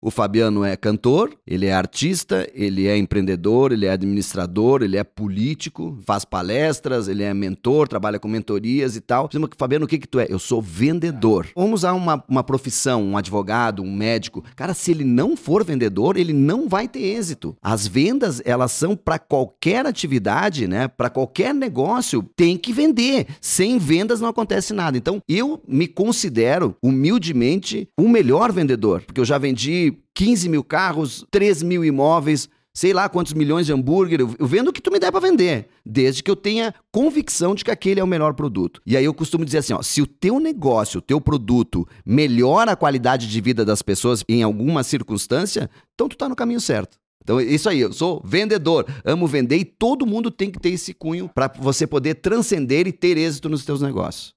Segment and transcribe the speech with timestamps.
[0.00, 5.02] O Fabiano é cantor, ele é artista, ele é empreendedor, ele é administrador, ele é
[5.02, 9.28] político, faz palestras, ele é mentor, trabalha com mentorias e tal.
[9.56, 10.26] Fabiano, o que que tu é?
[10.28, 11.48] Eu sou vendedor.
[11.56, 14.44] Vamos usar uma, uma profissão, um advogado, um médico.
[14.54, 17.56] Cara, se ele não for vendedor, ele não vai ter êxito.
[17.60, 20.86] As vendas, elas são para qualquer atividade, né?
[20.86, 23.26] Para qualquer negócio, tem que vender.
[23.40, 24.96] Sem vendas não acontece nada.
[24.96, 29.87] Então, eu me considero humildemente o melhor vendedor, porque eu já vendi
[30.18, 34.18] 15 mil carros, 3 mil imóveis, sei lá quantos milhões de hambúrguer.
[34.18, 37.64] Eu vendo o que tu me der para vender, desde que eu tenha convicção de
[37.64, 38.82] que aquele é o melhor produto.
[38.84, 42.72] E aí eu costumo dizer assim, ó, se o teu negócio, o teu produto melhora
[42.72, 46.98] a qualidade de vida das pessoas em alguma circunstância, então tu tá no caminho certo.
[47.22, 50.92] Então, isso aí, eu sou vendedor, amo vender e todo mundo tem que ter esse
[50.92, 54.34] cunho para você poder transcender e ter êxito nos teus negócios.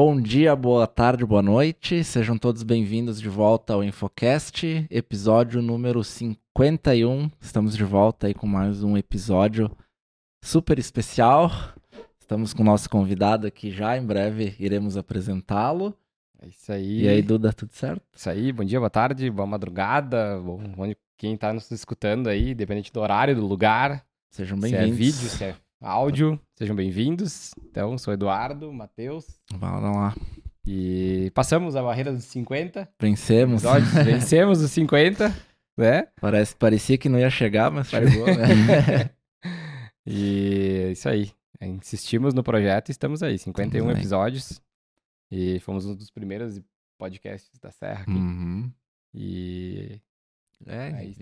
[0.00, 2.04] Bom dia, boa tarde, boa noite.
[2.04, 7.28] Sejam todos bem-vindos de volta ao Infocast, episódio número 51.
[7.40, 9.68] Estamos de volta aí com mais um episódio
[10.40, 11.50] super especial.
[12.16, 15.92] Estamos com o nosso convidado aqui já, em breve iremos apresentá-lo.
[16.40, 17.02] É isso aí.
[17.02, 18.04] E aí, Duda, tudo certo?
[18.14, 20.60] Isso aí, bom dia, boa tarde, boa madrugada, bom,
[21.16, 24.06] quem está nos escutando aí, dependente do horário, do lugar.
[24.30, 24.86] Sejam bem-vindos.
[24.86, 26.40] Se é vídeo, se é áudio.
[26.54, 27.52] Sejam bem-vindos.
[27.70, 29.38] Então, sou Eduardo, Matheus.
[29.52, 30.14] Vamos lá.
[30.66, 32.88] E passamos a barreira dos 50.
[33.00, 33.64] Vencemos.
[33.64, 33.92] Episódios.
[34.04, 35.34] Vencemos os 50,
[35.76, 36.08] né?
[36.20, 39.10] Parece, parecia que não ia chegar, mas chegou, né?
[40.04, 41.30] e é isso aí.
[41.60, 43.38] Insistimos no projeto e estamos aí.
[43.38, 44.62] 51 estamos episódios.
[45.30, 46.60] E fomos um dos primeiros
[46.98, 48.10] podcasts da Serra aqui.
[48.10, 48.70] Uhum.
[49.14, 50.00] E...
[50.66, 51.20] É, é isso.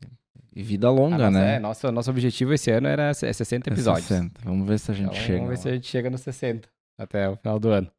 [0.54, 1.56] E vida longa, ah, né?
[1.56, 4.06] É, nosso, nosso objetivo esse ano era 60 é episódios.
[4.06, 4.40] 60.
[4.42, 5.38] Vamos ver se a gente então, chega.
[5.38, 5.62] Vamos ver lá.
[5.62, 7.90] se a gente chega nos 60 até o final do ano.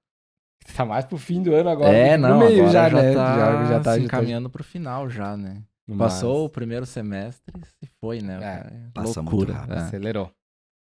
[0.75, 1.95] Tá mais pro fim do ano agora.
[1.95, 3.13] É, não, no meio já, já, né?
[3.13, 5.63] tá, já, já tá se encaminhando pro final já, né?
[5.87, 5.97] Mas...
[5.97, 8.39] Passou o primeiro semestre e foi, né?
[8.43, 9.53] É, passa loucura.
[9.53, 9.73] muito rápido.
[9.73, 9.79] É.
[9.79, 10.31] Acelerou.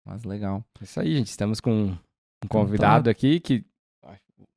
[0.07, 0.63] Mas legal.
[0.81, 1.29] Isso aí, gente.
[1.29, 1.97] Estamos com
[2.45, 3.65] um convidado então, aqui que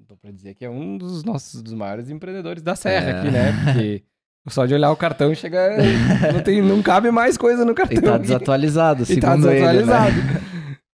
[0.07, 3.19] dou pra dizer que é um dos nossos dos maiores empreendedores da Serra é.
[3.19, 3.51] aqui, né?
[3.63, 4.03] Porque
[4.49, 5.77] Só de olhar o cartão chega.
[6.33, 7.97] não, tem, não cabe mais coisa no cartão.
[7.97, 10.19] E tá desatualizado, segundo e tá desatualizado.
[10.19, 10.41] Ele, né?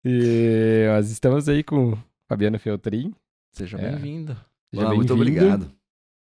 [0.10, 1.98] E nós estamos aí com o
[2.30, 3.14] Fabiano Feltrin.
[3.52, 3.92] Seja é.
[3.92, 4.38] bem-vindo.
[4.74, 5.70] Seja bem muito obrigado.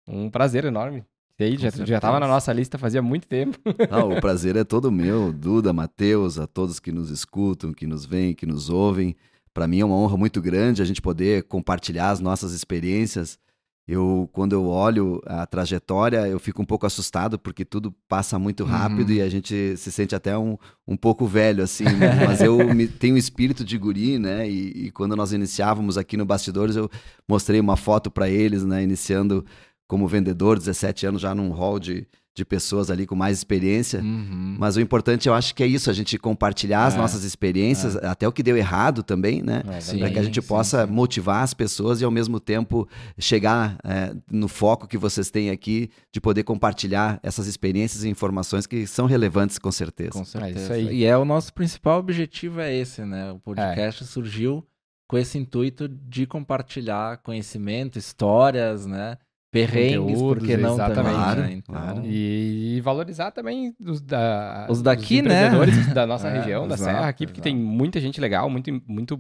[0.06, 1.06] Um prazer enorme.
[1.40, 3.58] Aí, já, já tava na nossa lista fazia muito tempo.
[3.90, 8.06] Não, o prazer é todo meu, Duda, Matheus, a todos que nos escutam, que nos
[8.06, 9.16] veem, que nos ouvem.
[9.54, 13.40] Para mim é uma honra muito grande a gente poder compartilhar as nossas experiências
[13.92, 18.64] eu quando eu olho a trajetória, eu fico um pouco assustado porque tudo passa muito
[18.64, 19.16] rápido uhum.
[19.16, 20.56] e a gente se sente até um,
[20.88, 22.14] um pouco velho, assim, né?
[22.28, 24.48] mas eu me, tenho um espírito de guri, né?
[24.48, 26.88] E, e, quando nós iniciávamos aqui no Bastidores, eu
[27.28, 28.84] mostrei uma foto para eles, né?
[28.84, 29.44] Iniciando
[29.88, 34.00] como vendedor, 17 anos já num hall de, de pessoas ali com mais experiência.
[34.00, 34.56] Uhum.
[34.58, 37.96] Mas o importante eu acho que é isso, a gente compartilhar é, as nossas experiências,
[37.96, 38.08] é.
[38.08, 39.62] até o que deu errado também, né?
[39.66, 40.92] É, para que a gente sim, possa sim.
[40.92, 45.90] motivar as pessoas e ao mesmo tempo chegar é, no foco que vocês têm aqui
[46.14, 50.12] de poder compartilhar essas experiências e informações que são relevantes com certeza.
[50.12, 50.78] Com certeza.
[50.78, 53.32] É e é o nosso principal objetivo é esse, né?
[53.32, 54.66] O podcast surgiu
[55.08, 59.18] com esse intuito de compartilhar conhecimento, histórias, né?
[59.52, 61.52] Perrengues, porque não exatamente, também, claro, né?
[61.54, 62.02] Então, claro.
[62.06, 65.50] E valorizar também os, da, os daqui, os né?
[65.94, 67.56] da nossa é, região, da exato, Serra aqui, porque exato.
[67.56, 69.20] tem muita gente legal, muito, muito,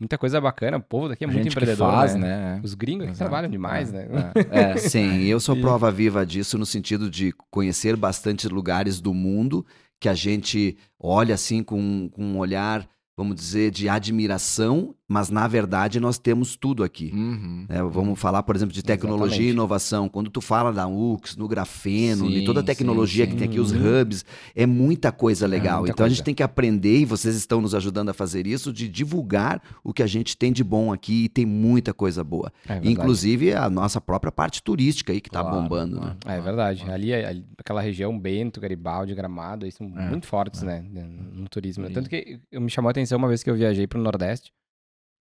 [0.00, 0.78] muita coisa bacana.
[0.78, 2.20] O povo daqui é muito empreendedor, faz, né?
[2.20, 2.60] né?
[2.64, 4.32] Os gringos aqui trabalham demais, é, né?
[4.50, 4.60] É.
[4.60, 4.76] é.
[4.78, 9.64] Sim, eu sou prova viva disso no sentido de conhecer bastante lugares do mundo
[10.00, 15.46] que a gente olha assim com, com um olhar vamos dizer, de admiração, mas na
[15.46, 17.12] verdade nós temos tudo aqui.
[17.14, 17.66] Uhum.
[17.68, 19.50] É, vamos falar, por exemplo, de tecnologia Exatamente.
[19.50, 20.08] e inovação.
[20.08, 23.36] Quando tu fala da UX, no grafeno, sim, de toda a tecnologia sim, sim.
[23.36, 24.24] que tem aqui, os hubs,
[24.54, 25.76] é muita coisa é legal.
[25.76, 26.12] É muita então coisa.
[26.12, 29.62] a gente tem que aprender, e vocês estão nos ajudando a fazer isso, de divulgar
[29.84, 32.52] o que a gente tem de bom aqui e tem muita coisa boa.
[32.68, 36.00] É Inclusive a nossa própria parte turística aí que está claro, bombando.
[36.00, 36.16] Né?
[36.26, 36.84] É verdade.
[36.90, 40.66] Ali, ali, aquela região, Bento, Garibaldi, Gramado, aí são é, muito fortes, é.
[40.66, 40.84] né,
[41.32, 41.88] no turismo.
[41.90, 44.52] Tanto que me chamou a atenção uma vez que eu viajei pro Nordeste,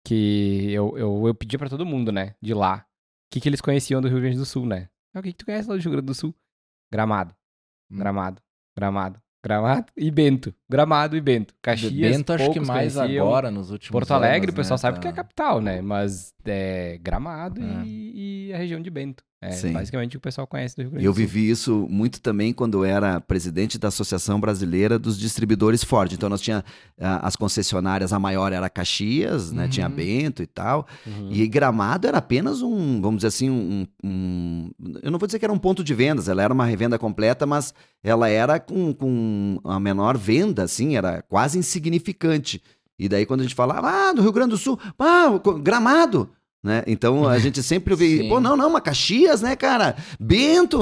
[0.05, 3.61] que eu, eu, eu pedi para todo mundo, né, de lá, o que, que eles
[3.61, 4.89] conheciam do Rio Grande do Sul, né?
[5.13, 6.35] Ah, o que, que tu conhece lá do Rio Grande do Sul?
[6.91, 7.33] Gramado.
[7.91, 7.97] Hum.
[7.97, 8.41] Gramado.
[8.75, 9.21] Gramado.
[9.43, 10.55] Gramado e Bento.
[10.69, 11.53] Gramado e Bento.
[11.61, 13.27] Caxias, Bento acho que mais conheciam.
[13.27, 14.81] agora, nos últimos Porto Alegre, anos, o pessoal né?
[14.81, 15.01] sabe tá...
[15.01, 15.81] que é a capital, né?
[15.81, 17.83] Mas é Gramado é.
[17.85, 19.21] E, e, a região de Bento.
[19.45, 19.73] É Sim.
[19.73, 21.25] basicamente o que o pessoal conhece do Rio Grande Eu do Sul.
[21.25, 26.11] vivi isso muito também quando eu era presidente da Associação Brasileira dos Distribuidores Ford.
[26.13, 26.63] Então nós tinha
[26.99, 29.63] ah, as concessionárias, a maior era Caxias, né?
[29.63, 29.69] Uhum.
[29.69, 30.87] Tinha Bento e tal.
[31.05, 31.29] Uhum.
[31.31, 35.45] E Gramado era apenas um, vamos dizer assim, um, um- Eu não vou dizer que
[35.45, 37.73] era um ponto de vendas, ela era uma revenda completa, mas
[38.03, 42.61] ela era com, com a menor venda, assim, era quase insignificante.
[42.97, 45.27] E daí quando a gente falava, ah, do Rio Grande do Sul, ah,
[45.61, 46.29] Gramado.
[46.63, 46.81] Né?
[46.87, 48.29] Então a gente sempre Sim.
[48.29, 49.97] pô, não, não, uma Caxias, né, cara?
[50.17, 50.79] Bento?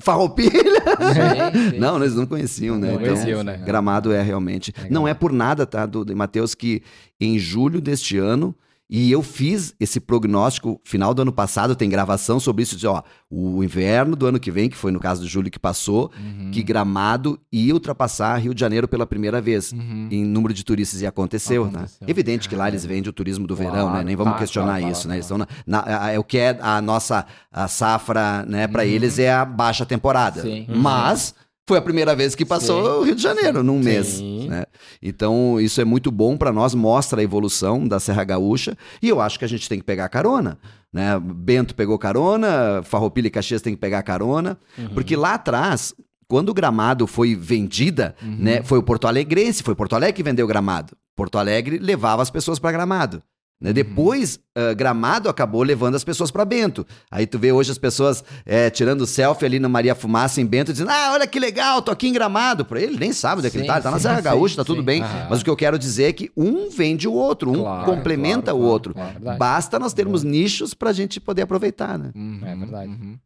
[0.00, 0.52] Farroupilha.
[1.14, 1.78] Sim, sim.
[1.80, 2.88] Não, eles não conheciam, né?
[2.88, 3.56] Não Então, conheciam, né?
[3.64, 4.72] Gramado é realmente.
[4.76, 4.92] Legal.
[4.92, 6.82] Não é por nada, tá, do, do Matheus, que
[7.20, 8.54] em julho deste ano,
[8.96, 13.02] e eu fiz esse prognóstico, final do ano passado, tem gravação sobre isso, de, ó,
[13.28, 16.50] o inverno do ano que vem, que foi no caso do julho que passou, Uhum.
[16.52, 19.72] que Gramado ia ultrapassar Rio de Janeiro pela primeira vez.
[19.72, 20.08] Uhum.
[20.10, 21.98] Em número de turistas e aconteceu, Aconteceu.
[22.02, 22.06] né?
[22.08, 24.04] Evidente que lá eles vendem o turismo do Claro, verão, né?
[24.04, 25.14] Nem vamos claro, questionar claro, isso, claro, né?
[25.16, 28.66] Eles estão na, na- é o que é a nossa a safra, né?
[28.68, 30.42] Para eles é a baixa temporada.
[30.44, 30.46] Uhum.
[30.52, 30.66] Sim.
[30.68, 31.34] Mas
[31.66, 32.90] foi a primeira vez que passou Sim.
[32.90, 34.20] o Rio de Janeiro num mês.
[34.20, 34.64] Né?
[35.02, 39.20] Então isso é muito bom para nós, mostra a evolução da Serra Gaúcha e eu
[39.20, 40.58] acho que a gente tem que pegar carona.
[40.92, 41.18] Né?
[41.18, 44.88] Bento pegou carona, Farroupilha e Caxias tem que pegar carona, Uhum.
[44.90, 45.94] porque lá atrás,
[46.28, 50.44] quando o Gramado foi vendida, né, foi o Porto Alegrense, foi Porto Alegre que vendeu
[50.44, 50.94] o Gramado.
[51.16, 53.22] Porto Alegre levava as pessoas para Gramado.
[53.64, 53.72] Né?
[53.72, 56.86] Depois, ah, Gramado acabou levando as pessoas para Bento.
[57.10, 60.70] Aí tu vê hoje as pessoas eh, tirando selfie ali na Maria Fumaça em Bento,
[60.70, 62.62] dizendo: Ah, olha que legal, tô aqui em Gramado.
[62.66, 64.16] Pra ele nem sabe onde é que ele Sim, tá, ele tá na sim, Serra
[64.18, 64.66] sim, Gaúcha, tá sim.
[64.66, 65.00] tudo bem.
[65.02, 65.28] Aham.
[65.30, 68.52] Mas o que eu quero dizer é que um vende o outro, um Claro, complementa
[68.52, 68.92] claro, o outro.
[68.92, 69.12] claro.
[69.14, 69.38] Verdade.
[69.38, 72.10] Basta nós termos nichos pra gente poder aproveitar, né?
[72.14, 72.88] Uhum, É verdade.
[72.90, 73.18] uhum.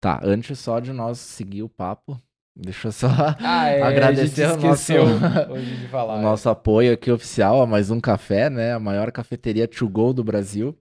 [0.00, 2.18] Tá, antes só de nós seguir o papo,
[2.56, 3.08] deixa eu só
[3.40, 5.04] Ah, é, agradecer o nosso- esqueceu
[5.50, 6.18] hoje de falar.
[6.18, 8.72] o nosso apoio aqui oficial a mais um café, né?
[8.72, 10.76] A maior cafeteria to go do Brasil.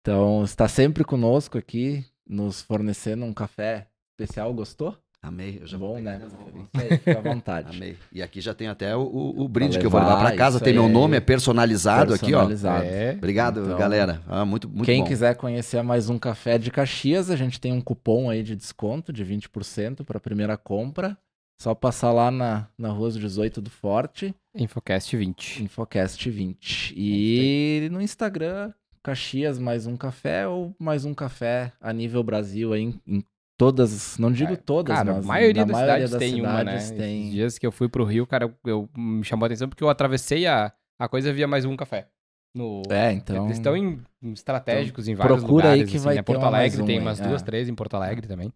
[0.00, 3.88] Então, está sempre conosco aqui, nos fornecendo um café
[4.18, 4.52] especial.
[4.54, 4.96] Gostou?
[5.22, 6.20] Amei, eu já Bom, vou né?
[6.24, 6.36] Isso
[6.80, 7.76] aí, fica à vontade.
[7.76, 7.96] Amei.
[8.12, 10.60] E aqui já tem até o, o- o brinde que eu vou levar pra casa.
[10.60, 10.92] Tem meu aí.
[10.92, 12.46] nome, é personalizado, aqui, ó.
[12.46, 12.84] Personalizado.
[12.84, 13.12] É.
[13.12, 14.22] Obrigado, Então, galera.
[14.28, 15.08] Ah, muito, muito Quem bom.
[15.08, 19.12] quiser conhecer mais um café de Caxias, a gente tem um cupom aí de desconto
[19.12, 21.18] de 20% para a primeira compra.
[21.60, 25.64] Só passar lá na, na Rua dos 18 do Forte, Infocast 20.
[25.64, 26.94] Infocast 20.
[26.96, 28.72] E no Instagram,
[29.02, 33.24] Caxias mais um café ou mais um café a nível Brasil aí em, em
[33.58, 36.78] todas, não digo todas, Cara, mas a maioria das maioria cidades das tem uma, né?
[36.78, 37.30] cidades tem.
[37.30, 39.90] Dias que eu fui pro Rio, cara, eu, eu- me chamou a atenção porque eu
[39.90, 42.08] atravessei a, a coisa via mais um café.
[42.54, 43.44] No, É, então.
[43.44, 44.02] Eles estão em
[44.32, 45.90] estratégicos em vários procura aí lugares.
[45.90, 46.22] que assim, vai né?
[46.22, 47.28] Porto Alegre um tem aí, umas é.
[47.28, 48.50] duas, três em Porto Alegre também.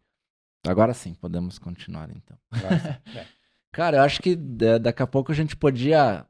[0.67, 2.39] Agora sim, podemos continuar então.
[2.51, 3.27] Agora, é.
[3.73, 6.25] Cara, eu acho que da- daqui a pouco a gente podia.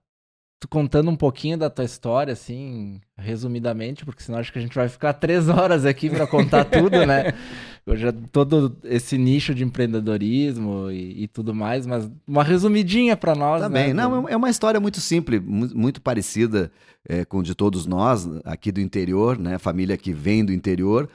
[0.63, 4.77] Tu contando um pouquinho da tua história, assim, resumidamente, porque senão acho que a gente
[4.77, 7.33] vai ficar três horas aqui pra contar tudo, né?
[7.97, 13.61] Já, todo esse nicho de empreendedorismo e, e tudo mais, mas uma resumidinha pra nós,
[13.61, 13.89] Também.
[13.89, 13.93] né?
[13.93, 16.71] Não, é uma história muito simples, mu- muito parecida
[17.09, 19.59] é, com de todos nós aqui do interior, né?
[19.59, 21.09] Família que vem do interior.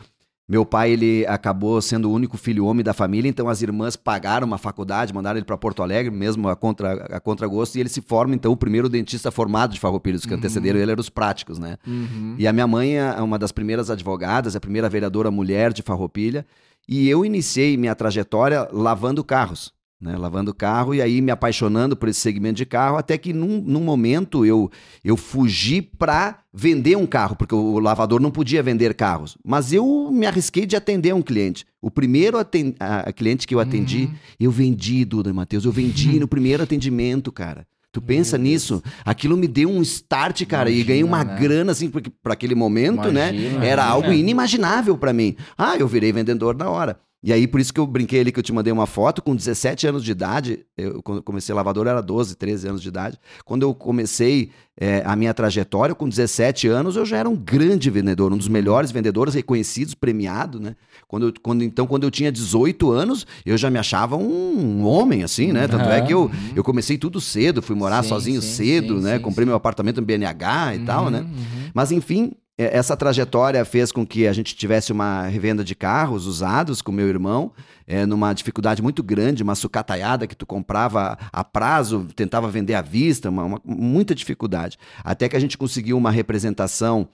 [0.49, 4.47] Meu pai, ele acabou sendo o único filho homem da família, então as irmãs pagaram
[4.47, 8.01] uma faculdade, mandaram ele para Porto Alegre, mesmo a contra a contragosto, e ele se
[8.01, 10.38] forma, então, o primeiro dentista formado de Farroupilha, os que Uhum.
[10.38, 11.77] antecederam ele eram os práticos, né?
[11.85, 12.35] Uhum.
[12.38, 16.45] E a minha mãe é uma das primeiras advogadas, a primeira vereadora mulher de Farroupilha.
[16.88, 19.73] E eu iniciei minha trajetória lavando carros.
[19.99, 23.59] Né, lavando carro e aí me apaixonando por esse segmento de carro, até que num,
[23.65, 24.69] num momento eu,
[25.03, 29.35] eu fugi para vender um carro, porque o lavador não podia vender carros.
[29.44, 31.66] Mas eu me arrisquei de atender um cliente.
[31.81, 34.13] O primeiro aten- a, a cliente que eu atendi, Uhum.
[34.39, 37.66] eu vendi, Duda Matheus, eu vendi no primeiro atendimento, cara.
[37.92, 38.83] Tu pensa nisso?
[39.04, 41.42] Aquilo me deu um start, cara, e ganhei uma Imagina, né?
[41.42, 43.30] grana, assim, porque para aquele momento, né?
[43.33, 43.83] Imagina, Era imagina.
[43.85, 45.35] algo inimaginável para mim.
[45.57, 46.99] Ah, eu virei vendedor na hora.
[47.24, 49.36] E aí, por isso que eu brinquei ali que eu te mandei uma foto, com
[49.36, 53.18] 17 anos de idade, eu quando eu comecei lavador era 12, 13 anos de idade.
[53.44, 57.90] Quando eu comecei eh, a minha trajetória, com 17 anos, eu já era um grande
[57.90, 60.76] vendedor, um dos melhores vendedores reconhecidos, premiado, né?
[61.07, 65.24] Quando, eu- quando, então, quando eu tinha 18 anos, eu já me achava um homem,
[65.24, 65.68] assim, né?
[65.68, 69.04] Tanto é que eu, eu comecei tudo cedo, fui morar Sim, sozinho sim, cedo, sim,
[69.04, 69.18] né?
[69.18, 71.21] Comprei meu apartamento no BNH e tal, né?
[71.21, 71.71] Uhum.
[71.74, 76.26] Mas enfim, é, essa trajetória fez com que a gente tivesse uma revenda de carros
[76.26, 77.52] usados com meu irmão,
[77.85, 82.81] é, numa dificuldade muito grande, uma sucataiada que tu comprava a prazo, tentava vender à
[82.81, 84.78] vista, uma, uma- muita dificuldade.
[85.04, 87.07] Até que a gente conseguiu uma representação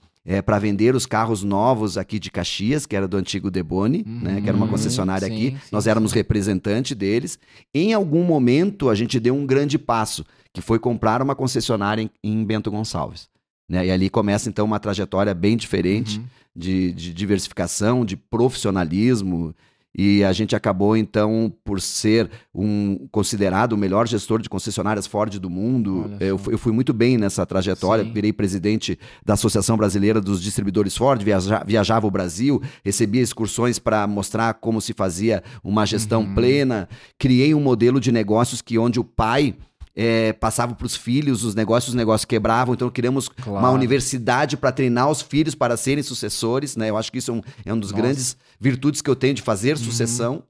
[0.45, 4.47] para vender os carros novos aqui de Caxias, que era do antigo Deboni, né, que
[4.47, 5.50] era uma Uhum, concessionária sim, aqui.
[5.51, 6.17] sim, Nós éramos sim.
[6.19, 7.38] representante deles.
[7.75, 12.09] Em algum momento a gente deu um grande passo, que foi comprar uma concessionária em,
[12.23, 13.27] em Bento Gonçalves.
[13.67, 13.88] Né?
[13.88, 16.25] E ali começa então uma trajetória bem diferente Uhum.
[16.55, 19.55] de, de diversificação, de profissionalismo.
[19.96, 25.38] E a gente acabou, então, por ser um considerado o melhor gestor de concessionárias Ford
[25.38, 26.10] do mundo.
[26.20, 28.12] Eu, eu, fui muito bem nessa trajetória, Sim.
[28.12, 34.08] virei presidente da Associação Brasileira dos Distribuidores Ford, viaja, viajava o Brasil, recebia excursões para
[34.08, 36.34] mostrar como se fazia uma gestão uhum.
[36.34, 36.89] plena.
[37.20, 39.55] Criei um modelo de negócios que onde o pai
[39.95, 42.73] é, passava para os filhos os negócios, os negócios quebravam.
[42.73, 43.59] Então criamos claro.
[43.59, 46.75] uma universidade para treinar os filhos para serem sucessores.
[46.75, 46.89] Né?
[46.89, 48.01] Eu acho que isso é um, é um dos Nossa.
[48.01, 49.83] grandes virtudes que eu tenho de fazer uhum.
[49.83, 50.43] sucessão.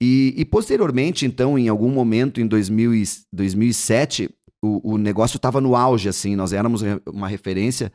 [0.00, 4.30] E, e, posteriormente, então, em algum momento em 2000 e, 2007,
[4.62, 7.92] o, o negócio estava no auge, assim, nós éramos uma referência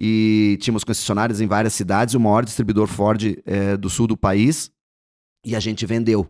[0.00, 4.70] e tínhamos concessionárias em várias cidades, o maior distribuidor Ford é, do sul do país,
[5.44, 6.26] e a gente vendeu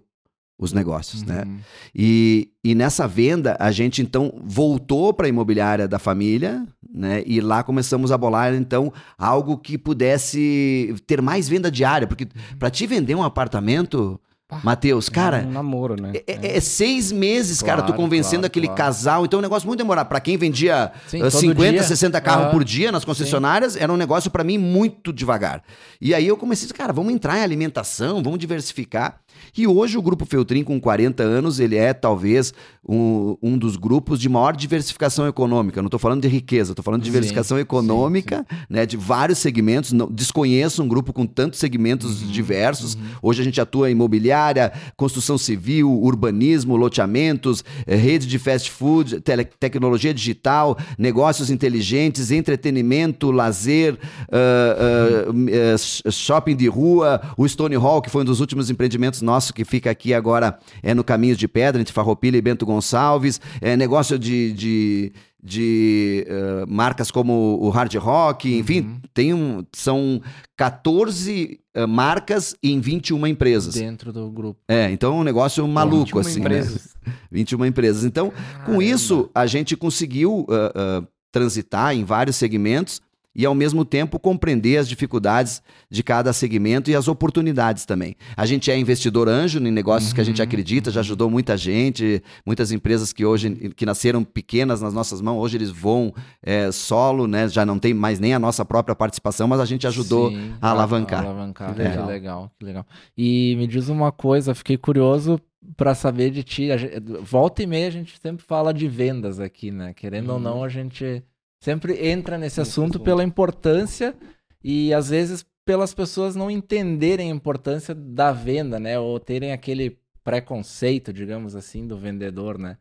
[0.65, 1.43] os negócios, né?
[1.45, 1.55] uhum.
[1.55, 1.61] né?
[1.95, 7.23] E, e nessa venda, a gente então voltou para a imobiliária da família, né?
[7.27, 12.29] E lá começamos a bolar então algo que pudesse ter mais venda diária, porque
[12.59, 14.21] para te vender um apartamento,
[14.63, 15.39] Matheus, cara.
[15.39, 16.13] É um namoro, né?
[16.15, 18.79] É, é, é seis meses, claro, cara, tu convencendo claro, aquele claro.
[18.79, 19.25] casal.
[19.25, 20.09] Então é um negócio muito demorado.
[20.09, 21.83] Para quem vendia Sim, 50, dia.
[21.83, 22.51] 60 carros uhum.
[22.51, 23.81] por dia nas concessionárias, Sim.
[23.81, 25.63] era um negócio para mim muito devagar.
[26.01, 29.21] E aí eu comecei cara, vamos entrar em alimentação, vamos diversificar.
[29.55, 32.55] E hoje o Grupo Feltrin, com 40 anos, ele é talvez
[32.89, 35.83] um, um dos grupos de maior diversificação econômica.
[35.83, 38.65] não estou falando de riqueza, estou falando de diversificação sim, econômica, sim, sim.
[38.71, 39.93] Né, de vários segmentos.
[39.93, 42.95] Não, desconheço um grupo com tantos segmentos uhum, diversos.
[42.95, 43.03] Uhum.
[43.21, 49.21] Hoje a gente atua em imobiliária, construção civil, urbanismo, loteamentos, eh, rede de fast food,
[49.21, 53.99] tele, tecnologia digital, negócios inteligentes, entretenimento, lazer,
[54.31, 59.21] uh, uh, uh, shopping de rua, o Stone Hall, que foi um dos últimos empreendimentos
[59.43, 63.41] nosso que fica aqui agora é no Caminhos de Pedra, entre Farroupilha e Bento Gonçalves.
[63.61, 69.01] É negócio de, de, de uh, marcas como o Hard Rock, enfim, uhum.
[69.13, 70.23] tem um, são
[70.57, 73.75] 14 uh, marcas em 21 empresas.
[73.75, 74.61] Dentro do grupo.
[74.69, 76.41] É, então é um negócio maluco, 21 assim.
[76.41, 76.47] Né?
[76.47, 76.93] Empresas.
[77.05, 77.13] Né?
[77.33, 78.05] 21 empresas.
[78.05, 78.65] Então, Caramba.
[78.65, 83.01] com isso, a gente conseguiu uh, transitar em vários segmentos
[83.35, 88.15] e ao mesmo tempo compreender as dificuldades de cada segmento e as oportunidades também.
[88.37, 90.15] A gente é investidor anjo em negócios uhum.
[90.15, 90.45] que a gente uhum.
[90.45, 95.41] acredita, já ajudou muita gente, muitas empresas que hoje que nasceram pequenas nas nossas mãos,
[95.41, 97.49] hoje eles vão é, solo, né?
[97.49, 100.71] Já não tem mais nem a nossa própria participação, mas a gente ajudou Sim, a
[100.71, 101.25] alavancar.
[101.25, 101.75] A alavancar.
[101.75, 101.91] Que, é.
[101.91, 102.87] que legal, que legal.
[103.17, 105.41] E me diz uma coisa, fiquei curioso
[105.77, 106.77] para saber de ti.
[106.77, 109.95] Gente, volta e meia a gente sempre fala de vendas aqui, né?
[109.95, 110.35] Querendo uhum.
[110.35, 111.23] ou não, a gente
[111.63, 114.17] sempre entra nesse assunto pela importância
[114.65, 118.99] e às vezes pelas pessoas não entenderem a importância da venda, né?
[118.99, 122.79] Ou terem aquele preconceito, digamos assim, do vendedor, né?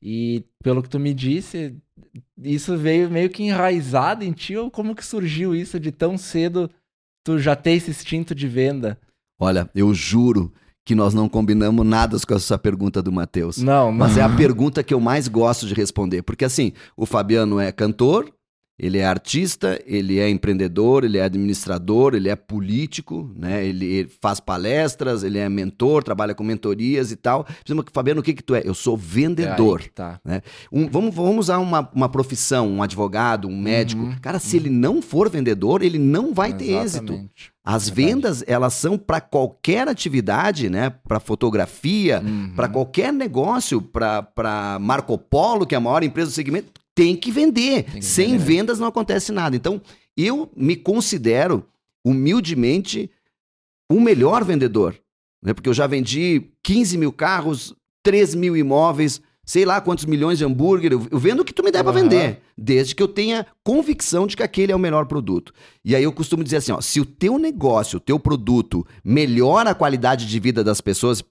[0.00, 1.76] E pelo que tu me disse,
[2.38, 6.70] isso veio meio que enraizado em ti, ou como que surgiu isso de tão cedo
[7.24, 8.96] tu já ter esse instinto de venda?
[9.40, 13.58] Olha, eu juro que nós não combinamos nada com essa pergunta do Matheus.
[13.58, 17.60] Não, mas é a pergunta que eu mais gosto de responder, porque assim, o Fabiano
[17.60, 18.30] é cantor,
[18.82, 23.62] ele é artista, ele é empreendedor, ele é administrador, ele é político, né?
[23.62, 27.46] Ele, ele faz palestras, ele é mentor, trabalha com mentorias e tal.
[27.92, 28.62] Fabiano, o que que tu é?
[28.64, 29.82] Eu sou vendedor.
[29.84, 30.20] É tá.
[30.24, 30.40] né?
[30.72, 34.02] Um, vamos, vamos usar uma, uma profissão, um advogado, um médico.
[34.02, 36.66] Uhum, Cara, se ele não for vendedor, ele não vai Exatamente.
[36.66, 37.30] ter êxito.
[37.62, 38.14] As Verdade.
[38.14, 40.88] vendas, elas são para qualquer atividade, né?
[40.88, 42.52] Para fotografia, uhum.
[42.56, 47.30] para qualquer negócio, para Marco Polo, que é a maior empresa do segmento tem que
[47.30, 47.84] vender.
[47.84, 48.44] Tem que Sem vender.
[48.44, 49.56] vendas não acontece nada.
[49.56, 49.80] Então,
[50.16, 51.66] eu me considero,
[52.04, 53.10] humildemente,
[53.90, 54.98] o melhor vendedor.
[55.42, 55.54] Né?
[55.54, 60.44] Porque eu já vendi 15 mil carros, 3 mil imóveis, sei lá quantos milhões de
[60.44, 60.92] hambúrguer.
[60.92, 61.84] Eu, vendo o que tu me der uhum.
[61.84, 62.40] para vender.
[62.56, 65.52] Desde que eu tenha convicção de que aquele é o melhor produto.
[65.84, 69.70] E aí eu costumo dizer assim: ó, se o teu negócio, o teu produto melhora
[69.70, 71.24] a qualidade de vida das pessoas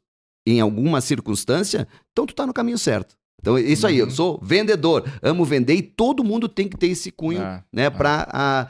[0.45, 3.15] em alguma circunstância, então tu tá no caminho certo.
[3.39, 4.07] Então, é isso aí, uhum.
[4.07, 7.85] eu sou vendedor, amo vender e todo mundo tem que ter esse cunho, é, né,
[7.85, 7.89] é.
[7.89, 8.69] para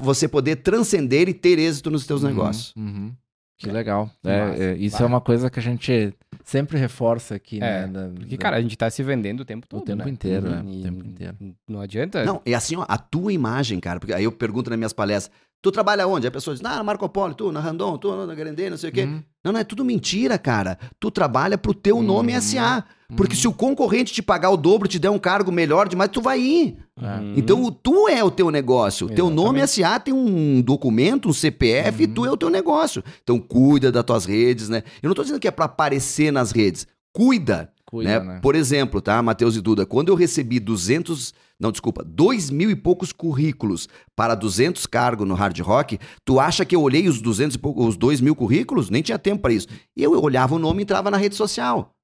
[0.00, 2.74] você poder transcender e ter êxito nos seus uhum, negócios.
[2.76, 3.12] Uhum.
[3.58, 4.10] Que legal.
[4.22, 6.12] É, é, isso é uma coisa que a gente
[6.44, 7.86] sempre reforça aqui, é, né?
[7.86, 8.42] Da, porque, da...
[8.42, 9.80] cara, a gente tá se vendendo o tempo todo.
[9.80, 10.10] O tempo né?
[10.10, 10.60] inteiro, né?
[10.60, 11.36] O tempo inteiro.
[11.66, 12.22] Não adianta.
[12.24, 15.34] Não, é assim, ó, a tua imagem, cara, porque aí eu pergunto nas minhas palestras,
[15.66, 16.28] Tu trabalha onde?
[16.28, 18.92] A pessoa diz, ah, Marco Polo, tu, na Randon, tu, na Grandê, não sei o
[18.92, 19.02] quê.
[19.02, 19.20] Uhum.
[19.42, 20.78] Não, não, é tudo mentira, cara.
[21.00, 22.40] Tu trabalha pro teu nome uhum.
[22.40, 22.84] SA.
[23.16, 23.40] Porque uhum.
[23.40, 26.38] se o concorrente te pagar o dobro, te der um cargo melhor demais, tu vai
[26.38, 26.76] ir.
[27.02, 27.34] Uhum.
[27.36, 29.08] Então, tu é o teu negócio.
[29.08, 33.02] O teu nome SA tem um documento, um CPF, e tu é o teu negócio.
[33.24, 34.84] Então, cuida das tuas redes, né?
[35.02, 36.86] Eu não tô dizendo que é para aparecer nas redes.
[37.12, 37.72] Cuida.
[37.84, 38.34] Cuida, né?
[38.34, 38.40] né?
[38.40, 42.76] Por exemplo, tá, Matheus e Duda, quando eu recebi 200, não, desculpa, 2 mil e
[42.76, 47.56] poucos currículos para 200 cargos no Hard Rock, tu acha que eu olhei os 200
[47.56, 48.90] e poucos, os 2 mil currículos?
[48.90, 49.68] Nem tinha tempo para isso.
[49.96, 51.94] Eu olhava o nome e entrava na rede social.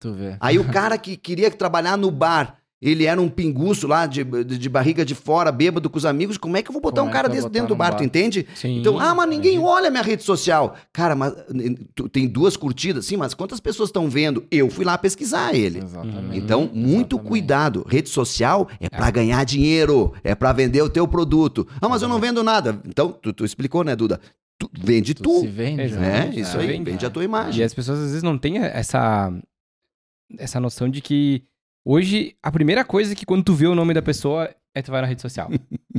[0.00, 0.36] Tu vê.
[0.40, 4.68] Aí o cara que queria trabalhar no bar, ele era um pinguço lá de, de,
[4.68, 7.10] barriga de fora, bêbado com os amigos, como é que eu vou botar Como um
[7.10, 8.04] é cara desse dentro do bar, num tu bar?
[8.06, 8.46] entende?
[8.54, 8.80] Sim.
[8.80, 10.76] Então, ah, mas ninguém olha minha rede social.
[10.92, 11.32] Cara, mas
[11.94, 13.06] tu tem duas curtidas?
[13.06, 14.44] Sim, mas quantas pessoas estão vendo?
[14.50, 15.78] Eu fui lá pesquisar ele.
[15.78, 16.36] Exatamente.
[16.38, 17.28] Então, muito Exatamente.
[17.28, 17.86] cuidado.
[17.88, 21.66] Rede social é pra ganhar dinheiro, é pra vender o teu produto.
[21.80, 22.78] Ah, mas eu não vendo nada.
[22.86, 24.20] Então, tu, tu explicou, né, Duda?
[24.58, 25.40] Tu vende Tu tu.
[25.40, 26.00] se vende, Exato.
[26.02, 26.32] né?
[26.34, 27.64] Isso É, aí, vende, vende a tua E imagem.
[27.64, 29.32] as pessoas às vezes não têm essa,
[30.38, 31.42] essa noção de que
[31.86, 35.00] hoje a primeira coisa que quando tu vê o nome da pessoa é tu vai
[35.00, 35.48] na rede social.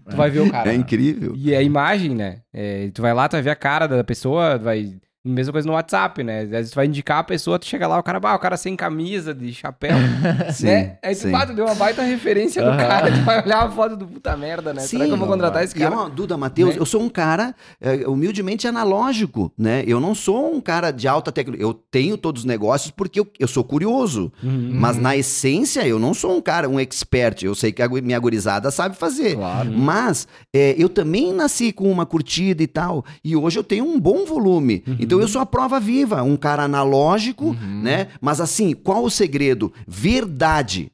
[0.07, 0.71] tu vai ver o cara.
[0.71, 1.33] É incrível.
[1.35, 2.41] E a imagem, né?
[2.53, 4.93] É, tu vai lá, tu vai ver a cara da pessoa, vai.
[5.27, 6.41] Mesma coisa no WhatsApp, né?
[6.41, 8.57] Às vezes tu vai indicar a pessoa, tu chega lá, o cara, bah, o cara
[8.57, 9.95] sem camisa, de chapéu,
[10.53, 10.97] Sim, né?
[11.03, 11.31] Aí tu, sim.
[11.31, 14.35] bah, tu deu uma baita referência do cara, tu vai olhar a foto do puta
[14.37, 14.81] merda, né?
[14.81, 15.33] Será que eu vou Sim.
[15.33, 15.95] contratar esse E, cara?
[15.95, 16.81] ó, Duda, Matheus, Né?
[16.81, 19.83] eu sou um cara é, humildemente analógico, né?
[19.85, 21.65] Eu não sou um cara de alta tecnologia.
[21.65, 24.31] Eu tenho todos os negócios porque eu, eu sou curioso.
[24.41, 24.71] Uhum.
[24.73, 27.43] Mas na essência, eu não sou um cara, um expert.
[27.43, 29.35] Eu sei que a minha gurizada sabe fazer.
[29.35, 29.71] Claro.
[29.71, 33.03] Mas é, eu também nasci com uma curtida e tal.
[33.23, 34.83] E hoje eu tenho um bom volume.
[34.87, 34.95] Uhum.
[34.99, 37.81] Então eu sou a prova viva, um cara analógico, Uhum.
[37.83, 38.07] né?
[38.21, 39.71] Mas assim, qual o segredo?
[39.87, 40.91] Verdade.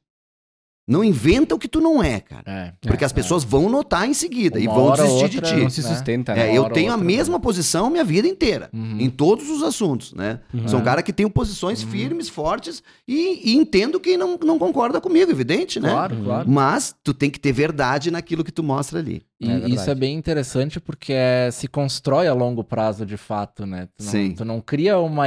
[0.86, 2.44] Não inventa o que tu não é, cara.
[2.46, 2.74] É.
[2.82, 5.56] Porque É, as pessoas vão notar em seguida e Uma vão hora ou desistir de
[5.62, 5.74] Não ti.
[5.74, 5.88] se né?
[5.90, 6.58] sustenta, É, né?
[6.58, 8.98] eu tenho a outra, mesma posição minha vida inteira, Uhum.
[9.00, 10.42] em todos os assuntos, né?
[10.54, 10.68] Uhum.
[10.68, 10.86] Sou um É.
[10.86, 15.80] cara que tem posições firmes, fortes e, e entendo quem não, não concorda comigo, evidente,
[15.80, 15.90] né?
[15.90, 16.24] Claro, Uhum.
[16.26, 16.50] claro.
[16.52, 19.24] Mas tu tem que ter verdade naquilo que tu mostra ali.
[19.40, 23.66] E É isso é bem interessante porque é- se constrói a longo prazo de fato,
[23.66, 23.88] né?
[23.98, 24.32] Tu não, Sim.
[24.36, 25.26] tu não cria uma.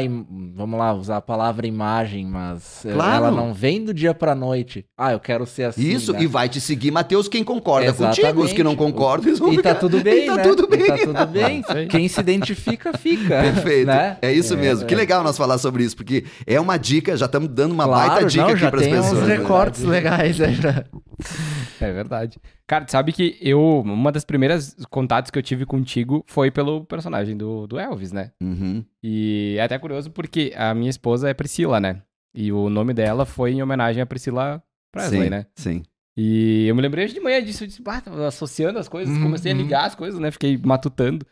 [0.54, 3.26] Vamos lá, usar a palavra imagem, mas eh, Claro.
[3.26, 4.86] ela não vem do dia pra noite.
[4.96, 5.82] Ah, eu quero ser assim.
[5.82, 6.22] Isso, né?
[6.22, 8.42] e vai te seguir, Matheus, quem concorda contigo.
[8.42, 8.76] Os que não Exatamente.
[8.76, 10.42] concordam, eles vão E tá ficar- tudo bem, E tá né?
[10.42, 10.80] tudo bem.
[10.82, 11.62] E tá tudo bem.
[11.88, 13.40] Quem se identifica, fica.
[13.42, 13.86] Perfeito.
[13.86, 14.18] Né?
[14.22, 14.86] É isso É, mesmo.
[14.86, 14.96] Que é.
[14.96, 18.26] legal nós falar sobre isso, porque é uma dica, já estamos dando uma Claro, baita
[18.26, 19.22] dica não, aqui já para as tem pessoas.
[19.22, 19.36] uns né?
[19.36, 20.56] recortes legais aí.
[20.56, 20.84] pra-
[21.80, 22.38] É verdade.
[22.66, 23.80] Cara, tu sabe que eu.
[23.84, 28.30] Uma das primeiras contatos que eu tive contigo foi pelo personagem do, do Elvis, né?
[28.42, 28.84] Uhum.
[29.02, 32.02] E é até curioso porque a minha esposa é Priscila, né?
[32.34, 35.46] E o nome dela foi em homenagem a Priscila Presley, sim, né?
[35.54, 35.82] Sim.
[36.16, 39.52] E eu me lembrei hoje de manhã disso, eu disse, bah, associando as coisas, comecei
[39.52, 39.60] a uhum.
[39.60, 40.30] ligar as coisas, né?
[40.30, 41.26] Fiquei matutando.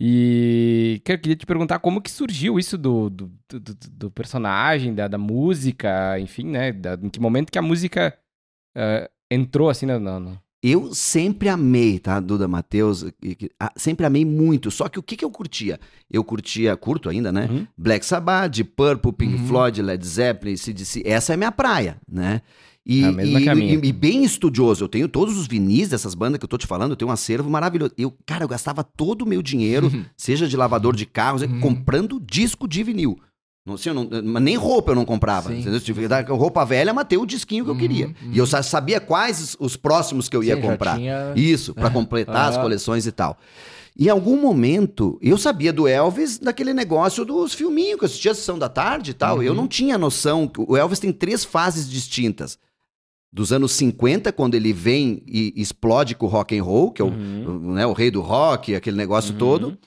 [0.00, 5.06] E eu queria te perguntar como que surgiu isso do, do, do, do- personagem, da,
[5.06, 6.72] da música, enfim, né?
[6.72, 8.16] Da- em que momento que a música
[8.76, 10.00] eh, entrou assim na.
[10.60, 13.04] Eu sempre amei, tá, Duda Matheus?
[13.60, 14.70] ah, Sempre amei muito.
[14.70, 15.78] Só que o que, que eu curtia?
[16.10, 17.48] Eu curtia, curto ainda, né?
[17.50, 17.66] Uhum.
[17.76, 19.46] Black Sabbath, Purple, Pink Uhum.
[19.46, 21.02] Floyd, Led Zeppelin, CDC.
[21.04, 22.42] Essa é a minha praia, né?
[22.84, 24.84] E, É e- e- e bem estudioso.
[24.84, 27.12] Eu tenho todos os vinis dessas bandas que eu tô te falando, eu tenho um
[27.14, 27.92] acervo maravilhoso.
[27.96, 31.60] Eu, cara, eu gastava todo o meu dinheiro, seja de lavador de carros, Uhum.
[31.60, 33.16] comprando disco de vinil.
[33.64, 35.50] Não, assim, eu não- nem roupa eu não comprava.
[35.50, 35.56] Sim.
[35.60, 35.74] entendeu?
[35.74, 38.06] Eu tive que dar roupa velha, mas ter o disquinho que eu Uhum, queria.
[38.08, 38.32] uhum.
[38.32, 40.96] E eu sa- sabia quais os próximos que eu ia Sim, comprar.
[40.96, 43.38] tinha- Isso, pra completar as coleções e tal.
[43.96, 48.34] Em algum momento, eu sabia do Elvis daquele negócio dos filminhos que eu assistia a
[48.34, 49.36] sessão da tarde e tal.
[49.36, 49.42] Uhum.
[49.44, 50.50] Eu não tinha noção.
[50.58, 52.58] O Elvis tem três fases distintas.
[53.32, 57.04] Dos anos 50, quando ele vem e explode com o rock and roll, que é
[57.04, 57.72] o, Uhum.
[57.72, 59.38] né, o rei do rock, aquele negócio Uhum.
[59.38, 59.78] todo.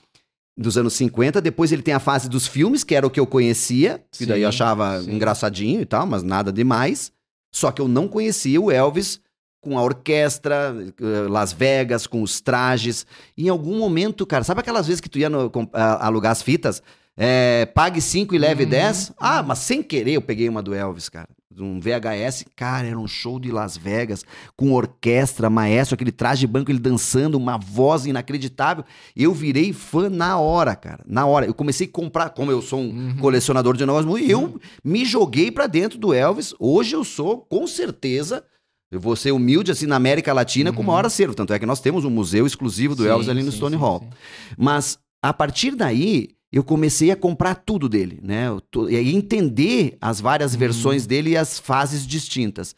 [0.58, 3.26] Dos anos 50, depois ele tem a fase dos filmes, que era o que eu
[3.26, 5.12] conhecia, que daí eu achava sim.
[5.14, 7.12] engraçadinho e tal, mas nada demais.
[7.54, 9.20] Só que eu não conhecia o Elvis
[9.60, 13.06] com a orquestra, eh, Las Vegas, com os trajes.
[13.36, 16.82] E em algum momento, cara, sabe aquelas vezes que tu ia no- alugar as fitas?
[17.16, 18.70] É, pague 5 e leve Uhum.
[18.70, 19.12] 10?
[19.18, 21.28] Ah, mas sem querer eu peguei uma do Elvis, cara.
[21.58, 24.24] Um VHS, cara, era um show de Las Vegas,
[24.56, 28.84] com orquestra, maestro, aquele traje de banco, ele dançando, uma voz inacreditável.
[29.16, 31.02] Eu virei fã na hora, cara.
[31.06, 31.46] Na hora.
[31.46, 33.16] Eu comecei a comprar, como eu sou um Uhum.
[33.18, 36.54] colecionador de novas músicas, eu me joguei pra dentro do Elvis.
[36.58, 38.44] Hoje eu sou, com certeza,
[38.92, 41.34] eu vou ser humilde assim na América Latina com o maior acervo.
[41.34, 43.74] Tanto é que nós temos um museu exclusivo do Sim, Elvis ali no sim, Stone
[43.76, 44.06] sim, Hall.
[44.56, 48.46] Mas a partir daí, eu comecei a comprar tudo dele, né?
[48.88, 50.58] E aí entender as várias Uhum.
[50.58, 52.74] versões dele e as fases distintas.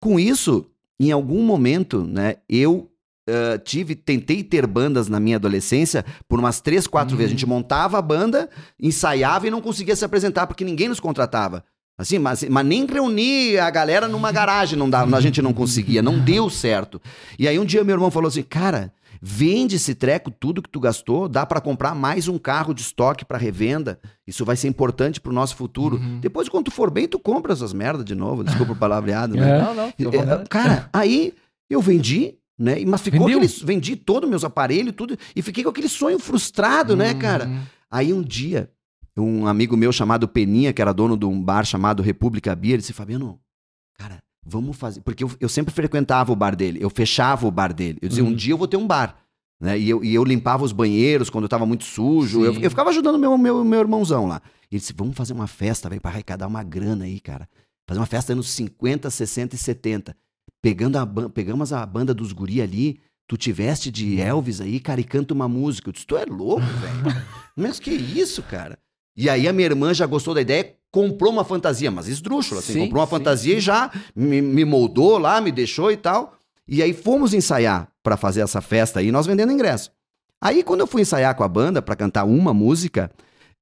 [0.00, 0.66] Com isso,
[1.00, 2.88] em algum momento, né, eu
[3.28, 7.18] ah, tive, tentei ter bandas na minha adolescência por umas três, quatro Uhum.
[7.18, 7.30] vezes.
[7.30, 11.64] A gente montava a banda, ensaiava e não conseguia se apresentar porque ninguém nos contratava.
[11.96, 16.02] Assim, mas, mas nem reunir a galera numa garagem não dá, a gente não conseguia,
[16.02, 17.00] não deu certo.
[17.38, 18.92] E aí um dia meu irmão falou assim, cara,
[19.24, 23.24] vende esse treco, tudo que tu gastou, dá para comprar mais um carro de estoque
[23.24, 24.00] para revenda.
[24.26, 25.96] Isso vai ser importante pro nosso futuro.
[25.96, 26.18] Uhum.
[26.18, 28.42] Depois, quando tu for bem, tu compra essas merdas de novo.
[28.42, 29.58] Desculpa o palavreado, né?
[29.58, 29.84] Não, não.
[29.84, 30.44] à É.
[30.48, 31.34] Cara, aí
[31.70, 32.84] eu vendi, né?
[32.84, 33.38] Mas ficou Vendeu?
[33.38, 33.64] aquele.
[33.64, 35.16] Vendi todos meus aparelhos, tudo.
[35.36, 37.46] E fiquei com aquele sonho frustrado, né, cara?
[37.46, 37.60] Uhum.
[37.88, 38.72] Aí um dia,
[39.16, 42.92] um amigo meu chamado Peninha, que era dono de um bar chamado República Beer, disse:
[42.92, 43.38] Fabiano,
[43.96, 45.00] cara, vamos fazer.
[45.00, 47.98] Porque eu, eu sempre frequentava o bar dele, eu fechava o bar dele.
[48.02, 48.30] Eu dizia: Uhum.
[48.30, 49.16] um dia eu vou ter um bar.
[49.60, 49.78] Né?
[49.78, 52.44] E, eu, e eu limpava os banheiros quando eu tava muito sujo.
[52.44, 54.42] Eu, eu ficava ajudando meu, meu, meu irmãozão lá.
[54.70, 57.48] Ele disse: vamos fazer uma festa, velho, pra arrecadar uma grana aí, cara.
[57.88, 60.16] Fazer uma festa nos 50, 60 e 70.
[60.60, 63.00] Pegando a, pegamos a banda dos guri ali.
[63.28, 65.88] Tu tiveste de Elvis aí, cara, e canta uma música.
[65.88, 67.22] Eu disse, tu é louco, velho.
[67.56, 68.78] Mas que isso, cara?
[69.16, 72.74] E aí a minha irmã já gostou da ideia, comprou uma fantasia, mas esdrúxula, assim,
[72.74, 76.34] Sim, comprou uma sim, fantasia e já me, me moldou lá, me deixou e tal.
[76.66, 79.90] E aí fomos ensaiar pra fazer essa festa aí, nós vendendo ingresso.
[80.40, 83.10] Aí quando eu fui ensaiar com a banda pra cantar uma música,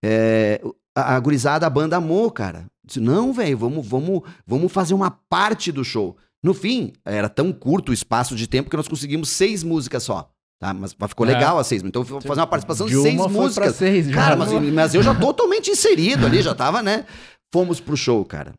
[0.03, 0.61] é,
[0.95, 2.67] a, a gurizada, a banda amou, cara.
[2.85, 6.17] Disse, não, velho, vamos, vamos, vamos fazer uma parte do show.
[6.43, 10.31] No fim, era tão curto o espaço de tempo que nós conseguimos seis músicas só.
[10.61, 10.75] Tá?
[10.75, 11.33] Mas, ficou É.
[11.33, 11.83] legal as seis.
[11.83, 13.75] Então eu vou fazer uma participação de, De seis músicas.
[13.77, 14.09] seis.
[14.15, 17.07] Cara, mas, mas eu já totalmente inserido ali, já tava, né?
[17.53, 18.53] Fomos pro show, cara.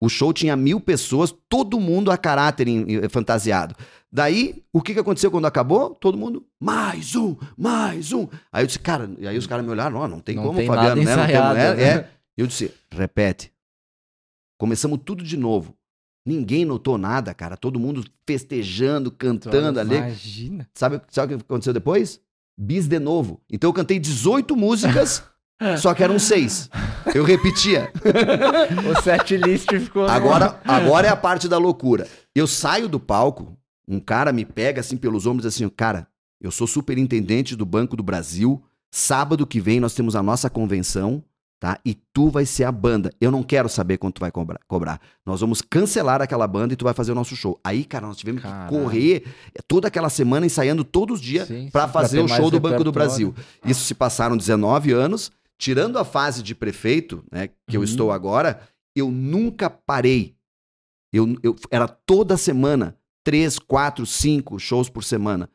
[0.00, 3.74] O show tinha mil pessoas, todo mundo a caráter em- fantasiado.
[4.10, 5.90] Daí, o que, que aconteceu quando acabou?
[5.96, 8.28] Todo mundo, mais um, mais um.
[8.52, 10.58] Aí eu disse, cara, e aí os caras me olharam, ó, não tem Não como,
[10.58, 11.16] tem Fabiano, né?
[11.16, 11.82] Não tem, ensaiado, né?
[11.82, 12.08] é.
[12.36, 13.52] Eu disse, repete.
[14.56, 15.74] Começamos tudo de novo.
[16.28, 17.56] Ninguém notou nada, cara.
[17.56, 19.96] Todo mundo festejando, cantando ali.
[19.96, 20.68] Imagina.
[20.74, 22.20] Sabe, sabe o que aconteceu depois?
[22.54, 23.40] Bis de novo.
[23.50, 25.22] Então eu cantei 18 músicas,
[25.80, 26.68] só que eram seis.
[27.14, 27.90] Eu repetia.
[28.90, 30.06] O set list ficou.
[30.06, 32.06] Agora, agora é a parte da loucura.
[32.34, 33.56] Eu saio do palco,
[33.88, 36.06] um cara me pega assim pelos ombros e assim, cara,
[36.38, 38.62] eu sou superintendente do Banco do Brasil.
[38.92, 41.24] Sábado que vem nós temos a nossa convenção,
[41.60, 41.78] tá?
[41.84, 43.12] E tu vai ser a banda.
[43.20, 44.60] Eu não quero saber quanto tu vai cobrar.
[44.68, 45.00] cobrar.
[45.26, 47.58] Nós vamos cancelar aquela banda e tu vai fazer o nosso show.
[47.64, 48.68] Aí, cara, nós tivemos Caralho.
[48.70, 49.24] que correr
[49.66, 52.92] toda aquela semana ensaiando todos os dias para fazer ter o show do Banco do.
[52.92, 53.34] Brasil.
[53.64, 55.30] Isso se passaram 19 anos.
[55.60, 57.84] Tirando a fase de prefeito, né, que eu Uhum.
[57.84, 58.60] estou agora,
[58.96, 60.36] eu nunca parei.
[61.12, 65.50] Eu, eu- era toda semana, três, quatro, cinco shows por semana.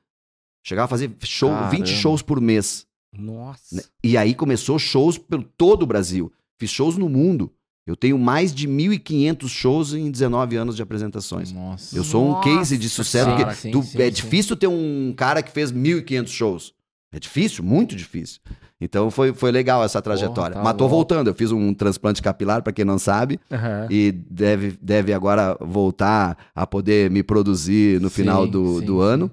[0.66, 1.70] Chegava a fazer show, Caramba.
[1.72, 2.86] 20 shows por mês.
[3.18, 3.76] Nossa.
[3.76, 3.82] né?
[4.04, 6.32] E aí começou shows pelo todo o Brasil.
[6.58, 7.52] Fiz shows no mundo.
[7.86, 11.52] Eu tenho mais de 1.500 shows em 19 anos de apresentações.
[11.52, 11.96] Nossa.
[11.98, 13.26] Eu sou um case de Nossa, sucesso.
[13.26, 14.12] cara, porque sim, tu- sim, é sim.
[14.12, 16.74] difícil ter um cara que fez 1.500 shows.
[17.12, 18.40] É difícil, muito difícil.
[18.80, 20.56] Então foi, foi legal essa trajetória.
[20.56, 20.96] tá Mas tô louco.
[20.96, 21.28] voltando.
[21.30, 23.88] Eu fiz um transplante capilar, para quem não sabe, Aham.
[23.90, 28.98] e deve, deve agora voltar a poder me produzir no Sim, final do, sim, do
[29.00, 29.04] sim.
[29.08, 29.32] ano.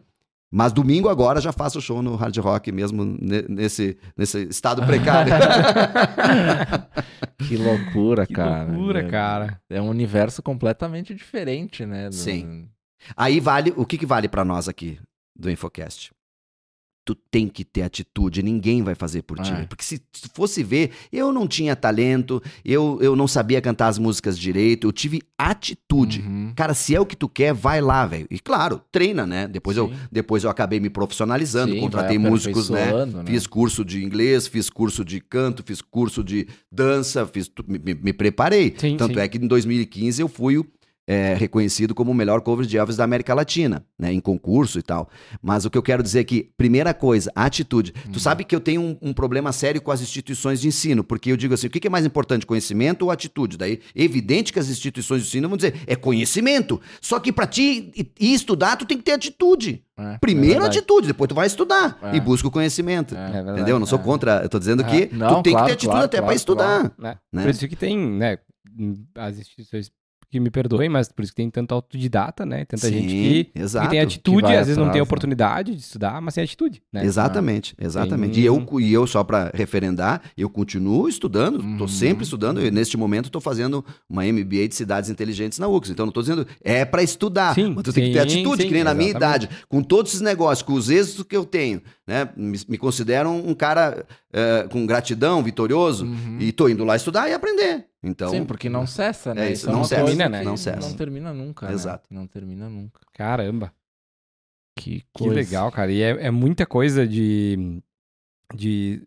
[0.52, 5.32] Mas domingo agora já faço show no Hard Rock, mesmo ne- nesse, nesse estado precário.
[7.48, 8.64] Que loucura, Que cara.
[8.70, 9.60] loucura, É- cara.
[9.70, 12.08] É um universo completamente diferente, né?
[12.08, 12.68] do- Sim.
[13.16, 14.98] Aí vale, o que, que vale para nós aqui
[15.36, 16.12] do Infocast?
[17.04, 19.50] Tu tem que ter atitude, ninguém vai fazer por ti.
[19.52, 19.64] É.
[19.64, 20.00] Porque se
[20.34, 24.92] fosse ver, eu não tinha talento, eu, eu não sabia cantar as músicas direito, eu
[24.92, 26.20] tive atitude.
[26.20, 26.52] Uhum.
[26.54, 28.26] Cara, se é o que tu quer, vai lá, velho.
[28.30, 29.48] E claro, treina, né?
[29.48, 32.90] Depois, eu, depois eu acabei me profissionalizando, Sim, contratei músicos, né?
[32.90, 37.94] aperfeiçoando, Fiz curso de inglês, fiz curso de canto, fiz curso de dança, fiz me,
[37.94, 38.74] me- preparei.
[38.76, 40.66] Sim, Tanto é que em 2015 eu fui o,
[41.10, 44.12] é, reconhecido como o melhor cover de Elvis da América Latina, né?
[44.12, 45.10] Em concurso e tal.
[45.42, 47.92] Mas o que eu quero dizer é que, primeira coisa, atitude.
[48.06, 48.12] Uhum.
[48.12, 51.32] Tu sabe que eu tenho um, um problema sério com as instituições de ensino, porque
[51.32, 53.56] eu digo assim, o que que é mais importante, conhecimento ou atitude?
[53.56, 56.80] Daí, evidente que as instituições de ensino vão dizer, é conhecimento.
[57.00, 59.82] Só que pra ti ir estudar, tu tem que ter atitude.
[59.98, 62.14] É, Primeiro é atitude, depois tu vai estudar É.
[62.16, 63.16] e busca o conhecimento.
[63.16, 63.18] É.
[63.18, 63.56] É verdade.
[63.58, 63.74] Entendeu?
[63.76, 64.02] Eu não sou É.
[64.02, 65.08] contra, eu tô dizendo que É.
[65.12, 66.92] Não, tu tem claro, que ter atitude claro, até pra claro, estudar.
[66.96, 67.16] né?
[67.32, 67.42] né?
[67.42, 68.38] Por isso que tem, né,
[69.16, 69.90] as instituições
[70.30, 72.64] que me perdoem, mas por isso que tem tanto autodidata, né?
[72.64, 73.88] Tanta Sim, gente que, que exato.
[73.90, 75.02] tem atitude, vai às vezes não tem né?
[75.02, 77.04] oportunidade de estudar, mas tem atitude, né?
[77.04, 78.34] Exatamente, exatamente.
[78.34, 81.88] Tem- E, eu, e eu, só para referendar, eu continuo estudando, estou Uhum.
[81.88, 82.62] sempre estudando.
[82.62, 85.90] E neste momento estou fazendo uma MBA de cidades inteligentes na UX.
[85.90, 87.54] Então não estou dizendo, é para estudar.
[87.54, 89.48] Sim, mas tu tem que ter sim, atitude, sim, que nem na minha idade.
[89.68, 92.28] Com todos esses negócios, com os êxitos que eu tenho, né?
[92.36, 96.04] Me, me considero um cara eh, com gratidão, vitorioso.
[96.06, 96.38] Uhum.
[96.40, 97.86] E tô indo lá estudar e aprender.
[98.02, 99.48] Então, Sim, porque não cessa, né?
[99.48, 100.38] É isso, é não cessa, coisa né?
[100.38, 100.88] que Não cessa.
[100.88, 101.72] Não termina nunca, né?
[101.74, 102.06] Exato.
[102.10, 103.00] Não termina nunca.
[103.12, 103.72] Caramba,
[104.76, 105.34] Que que coisa.
[105.34, 105.92] legal, cara.
[105.92, 107.82] E é, é muita coisa de...
[108.54, 109.02] de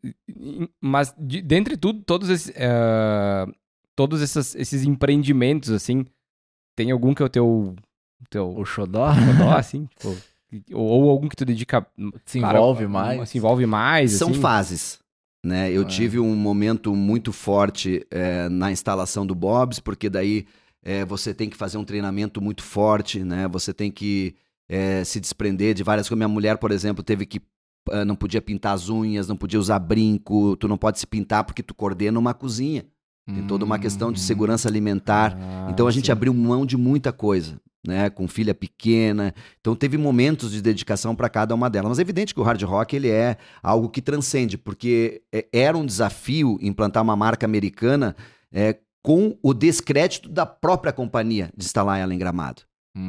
[0.80, 2.54] mas, de, dentre tudo, todos esses...
[2.56, 3.46] eh,
[3.96, 6.06] todos essas, esses empreendimentos, assim,
[6.76, 7.76] tem algum que é o teu.
[8.30, 9.86] teu O xodó xodó, assim?
[9.88, 10.16] Tipo,
[10.74, 11.86] ou, ou algum que tu dedica.
[12.26, 13.30] se envolve a- mais.
[13.30, 14.12] Se envolve mais.
[14.14, 14.40] São assim.
[14.42, 15.03] fases.
[15.46, 15.72] Né?
[15.72, 15.86] Eu É.
[15.86, 20.46] tive um momento muito forte eh, na instalação do Bob's, porque daí
[20.82, 23.48] eh, você tem que fazer um treinamento muito forte, né?
[23.50, 24.36] Você tem que
[24.70, 26.18] eh, se desprender de várias coisas.
[26.18, 27.42] Minha mulher, por exemplo, teve que
[27.92, 31.44] ah, não podia pintar as unhas, não podia usar brinco, tu não pode se pintar
[31.44, 32.86] porque tu coordena uma cozinha.
[33.26, 34.24] Tem toda uma questão de Hum.
[34.24, 35.38] segurança alimentar.
[35.40, 36.12] Ah, Então a gente sim.
[36.12, 37.58] abriu mão de muita coisa,
[37.88, 38.10] né?
[38.10, 39.34] Com filha pequena.
[39.62, 41.90] Então teve momentos de dedicação para cada uma delas.
[41.90, 45.78] Mas é evidente que o hard rock ele é algo que transcende, porque é- era
[45.78, 48.14] um desafio implantar uma marca americana
[48.52, 52.62] é, com o descrédito da própria companhia de instalar ela em Gramado.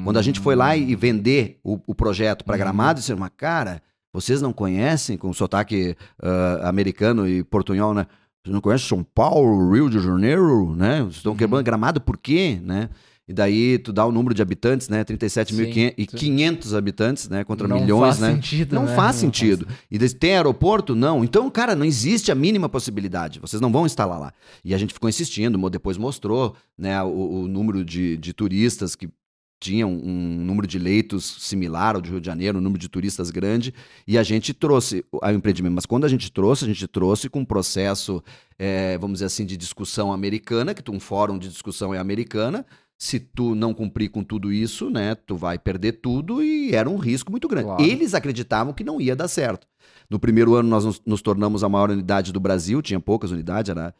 [0.05, 2.59] Quando a gente foi lá e e vender o, o projeto para Uhum.
[2.61, 8.07] Gramado, disseram, mas cara, vocês não conhecem, com sotaque ah, americano e portunhol, né?
[8.45, 10.99] Vocês não conhecem São Paulo, Rio de Janeiro, né?
[11.01, 11.39] Vocês estão Uhum.
[11.39, 12.91] quebrando Gramado por quê, né?
[13.27, 15.03] E daí tu dá o número de habitantes, né?
[15.03, 17.43] 37.500 habitantes, né?
[17.43, 18.35] Contra não milhões, faz né?
[18.35, 18.95] Sentido, Não né?
[18.95, 19.67] faz sentido.
[19.91, 20.95] E daí, tem aeroporto?
[20.95, 21.25] Não.
[21.25, 23.41] Então, cara, não existe a mínima possibilidade.
[23.41, 24.31] Vocês não vão instalar lá.
[24.63, 27.07] E a gente ficou insistindo, depois mostrou né, o,
[27.45, 29.09] o número de, de turistas que
[29.65, 33.31] tinham um número de leitos similar ao de Rio de Janeiro, um número de turistas
[33.31, 33.73] grande,
[34.07, 35.73] e a gente trouxe o- empreendimento.
[35.75, 38.23] Mas quando a gente trouxe, a gente trouxe com um processo,
[38.59, 42.67] eh, vamos dizer assim, de discussão americana, que tu- um fórum de discussão é americana.
[42.99, 46.97] Se tu não cumprir com tudo isso, né, tu vai perder tudo e era um
[46.97, 47.67] risco muito grande.
[47.67, 47.83] Claro.
[47.83, 49.67] Eles acreditavam que não ia dar certo.
[50.11, 53.71] No primeiro ano nós nos, nos tornamos a maior unidade do Brasil, tinha poucas unidades,
[53.71, 53.95] era,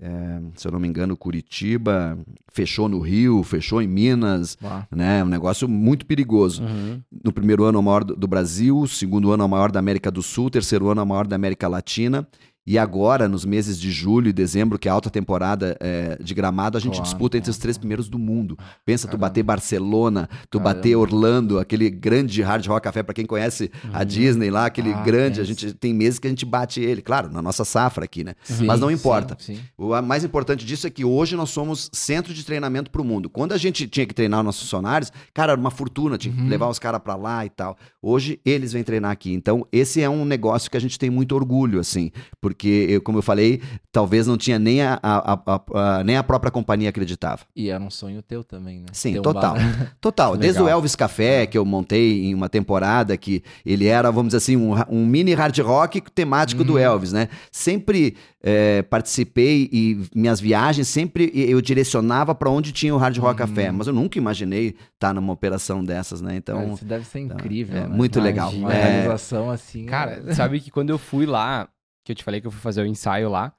[0.00, 2.16] é, se eu não me engano, Curitiba,
[2.52, 4.56] fechou no Rio, fechou em Minas,
[4.90, 6.62] né, um negócio muito perigoso.
[6.62, 7.02] Uhum.
[7.24, 8.86] No primeiro ano, o maior do Brasil.
[8.86, 10.50] Segundo ano, o maior da América do Sul.
[10.50, 12.26] Terceiro ano, o maior da América Latina.
[12.70, 16.34] E agora, nos meses de julho e dezembro, que é a alta temporada é, de
[16.34, 18.58] gramado, a gente Claro, disputa entre os três primeiros do mundo.
[18.84, 19.26] Pensa, tu Caramba.
[19.28, 20.74] bater Barcelona, tu Caramba.
[20.74, 25.02] bater Orlando, aquele grande Hard Rock Café, pra quem conhece a Disney lá, aquele Ah,
[25.02, 25.62] grande, a conheço.
[25.62, 28.34] gente tem meses que a gente bate ele, claro, na nossa safra aqui, né?
[28.44, 29.34] sim, Mas não sim, importa.
[29.40, 29.58] sim.
[29.78, 33.04] O a- mais importante disso é que hoje nós somos centro de treinamento para o
[33.04, 33.30] mundo.
[33.30, 36.40] Quando a gente tinha que treinar os nossos funcionários, cara, era uma fortuna, tinha que
[36.42, 36.48] Uhum.
[36.48, 37.78] levar os caras para lá e tal.
[38.02, 39.32] Hoje eles vêm treinar aqui.
[39.32, 42.10] Então, esse é um negócio que a gente tem muito orgulho, assim,
[42.42, 43.60] porque, eu, como eu falei,
[43.92, 47.42] talvez não tinha nem a, a- a- a- a- nem a própria companhia acreditava.
[47.54, 48.86] E era um sonho teu também, né?
[48.92, 49.54] Sim, Ter um total.
[49.54, 50.36] bar- Total.
[50.38, 50.68] Desde o.
[50.68, 54.72] Elvis Café, que eu montei em uma temporada, que ele era, vamos dizer assim, um,
[54.88, 56.78] um mini hard rock temático do Uhum.
[56.78, 57.28] Elvis, né?
[57.52, 63.40] Sempre eh, participei e minhas viagens, sempre eu direcionava para onde tinha o Hard Rock
[63.42, 63.48] Uhum.
[63.48, 66.40] Café, mas eu nunca imaginei estar numa operação dessas, né?
[66.40, 67.76] Cara, Então, isso deve ser incrível.
[67.76, 67.88] é né?
[67.88, 68.50] muito legal.
[68.52, 68.82] Uma É.
[68.90, 69.84] realização assim.
[69.86, 71.68] Cara, sabe que quando eu fui lá,
[72.08, 73.52] que eu te falei que eu fui fazer o ensaio lá,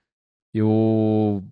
[0.54, 1.44] eu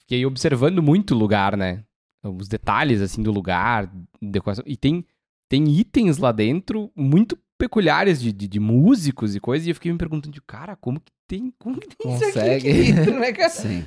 [0.00, 1.82] fiquei observando muito o lugar, né?
[2.24, 3.90] Os detalhes, assim, do lugar,
[4.20, 4.64] decoração.
[4.66, 5.04] E tem,
[5.48, 9.92] tem itens lá dentro muito peculiares de, de, de músicos e coisas, e eu fiquei
[9.92, 12.68] me perguntando, cara, como que tem, como que tem Consegue.
[12.68, 13.48] isso aqui né, cara?
[13.50, 13.84] sim.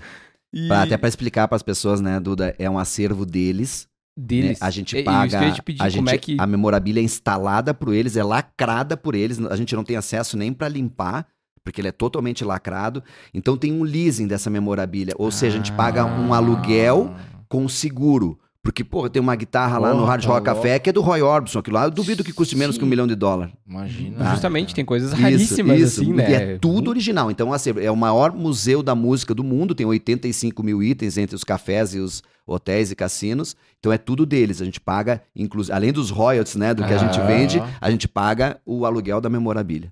[0.54, 3.88] E Pra- até para explicar para as pessoas, né, Duda, é um acervo deles.
[4.18, 4.24] né?
[4.26, 4.62] deles.
[4.62, 5.62] A gente É, paga.
[5.64, 6.38] pedir, a, como gente, é que...
[6.40, 9.40] a memorabilia é instalada por eles, é lacrada por eles.
[9.46, 11.28] A gente não tem acesso nem para limpar,
[11.64, 13.04] porque ele é totalmente lacrado.
[13.34, 15.14] Então tem um leasing dessa memorabilia.
[15.18, 16.38] Ou seja, a gente paga um Ah.
[16.38, 17.14] aluguel
[17.48, 18.38] com seguro.
[18.62, 21.22] Porque, pô, tem uma guitarra lá no Hard tá Rock Café que é do Roy
[21.22, 21.60] Orbison.
[21.60, 23.54] Aquilo lá eu duvido que custe menos que um milhão de dólares.
[23.68, 24.18] Imagina.
[24.18, 24.32] Tá.
[24.32, 26.02] Justamente, tem coisas raríssimas, isso.
[26.02, 26.30] assim, né?
[26.30, 27.32] E é tudo original.
[27.32, 29.74] Então, assim, é o maior museu da música do mundo.
[29.74, 33.56] Tem 85 mil itens entre os cafés e os hotéis e cassinos.
[33.80, 34.62] Então, é tudo deles.
[34.62, 37.24] A gente paga, inclusive, além dos royalties, né, do que a gente Ah.
[37.26, 39.92] vende, a gente paga o aluguel da memorabilia.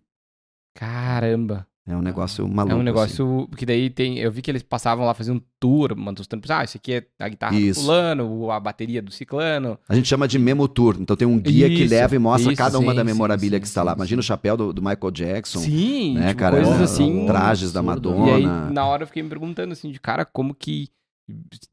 [0.77, 1.65] Caramba.
[1.89, 2.73] É um negócio maluco.
[2.73, 2.85] É um assim.
[2.85, 4.19] negócio que daí tem.
[4.19, 6.43] Eu vi que eles passavam lá fazendo um tour, mostrando.
[6.49, 7.79] Ah, esse aqui é a guitarra Isso.
[7.79, 9.79] do fulano, a bateria do ciclano.
[9.87, 10.97] A gente chama de Memo Tour.
[10.99, 13.57] Então, tem um guia que Isso, leva e mostra isso, cada uma sim, da memorabilia
[13.57, 13.93] sim, que está lá.
[13.93, 15.59] Imagina o chapéu do, do Michael Jackson.
[15.59, 16.57] Sim, né, tipo, cara?
[16.57, 17.25] coisas É, assim.
[17.25, 18.09] Trajes da absurdo.
[18.27, 18.69] E aí, Madonna.
[18.69, 20.89] na hora eu fiquei me perguntando assim, de cara, como que.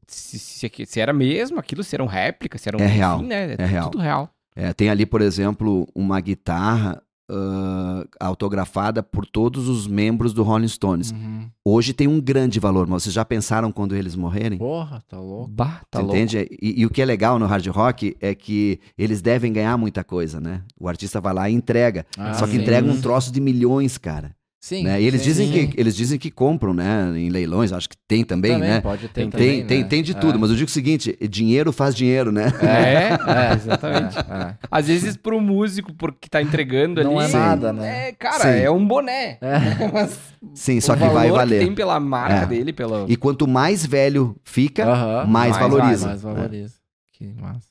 [0.07, 2.79] Se, se, se era mesmo aquilo, se eram réplicas, se eram.
[2.79, 3.55] É real, Enfim, né?
[3.57, 3.89] é real.
[3.89, 4.29] Tudo real.
[4.55, 10.67] É, tem ali, por exemplo, uma guitarra ah, autografada por todos os membros do Rolling
[10.67, 11.11] Stones.
[11.11, 11.49] Uhum.
[11.63, 14.57] Hoje tem um grande valor, mas vocês já pensaram quando eles morrerem?
[14.59, 15.47] Porra, tá louco.
[15.49, 16.15] Bah, tá Você louco.
[16.17, 16.47] entende?
[16.61, 20.03] E, e o que é legal no hard rock é que eles devem ganhar muita
[20.03, 20.61] coisa, né?
[20.79, 22.05] O artista vai lá e entrega.
[22.17, 22.61] Ah, Só que sim.
[22.61, 24.35] entrega um troço de milhões, cara.
[24.65, 24.83] Sim.
[24.83, 24.99] né?
[24.99, 25.67] E eles sim, dizem sim.
[25.67, 28.81] que eles dizem que compram, né, em leilões, acho que tem também, Também, né?
[28.81, 29.87] Pode ter Tem- também, Tem, né?
[29.87, 30.37] tem de tudo, É.
[30.39, 32.45] mas eu digo o seguinte, dinheiro faz dinheiro, né?
[32.63, 34.17] É, É, exatamente.
[34.17, 34.55] É, é.
[34.71, 37.29] Às vezes pro músico, porque tá entregando Não ali.
[37.29, 38.07] é nada, né?
[38.07, 38.59] É, cara, Sim.
[38.63, 39.37] é um boné.
[39.39, 39.59] É.
[39.93, 40.17] Mas
[40.55, 41.59] Sim, só o que vai valer.
[41.59, 42.45] Que tem pela marca É.
[42.47, 43.05] dele, pelo.
[43.07, 45.25] E quanto mais velho fica, Aham.
[45.27, 46.07] mais, Mais valoriza.
[46.07, 46.73] Mais valoriza.
[47.13, 47.69] Que massa.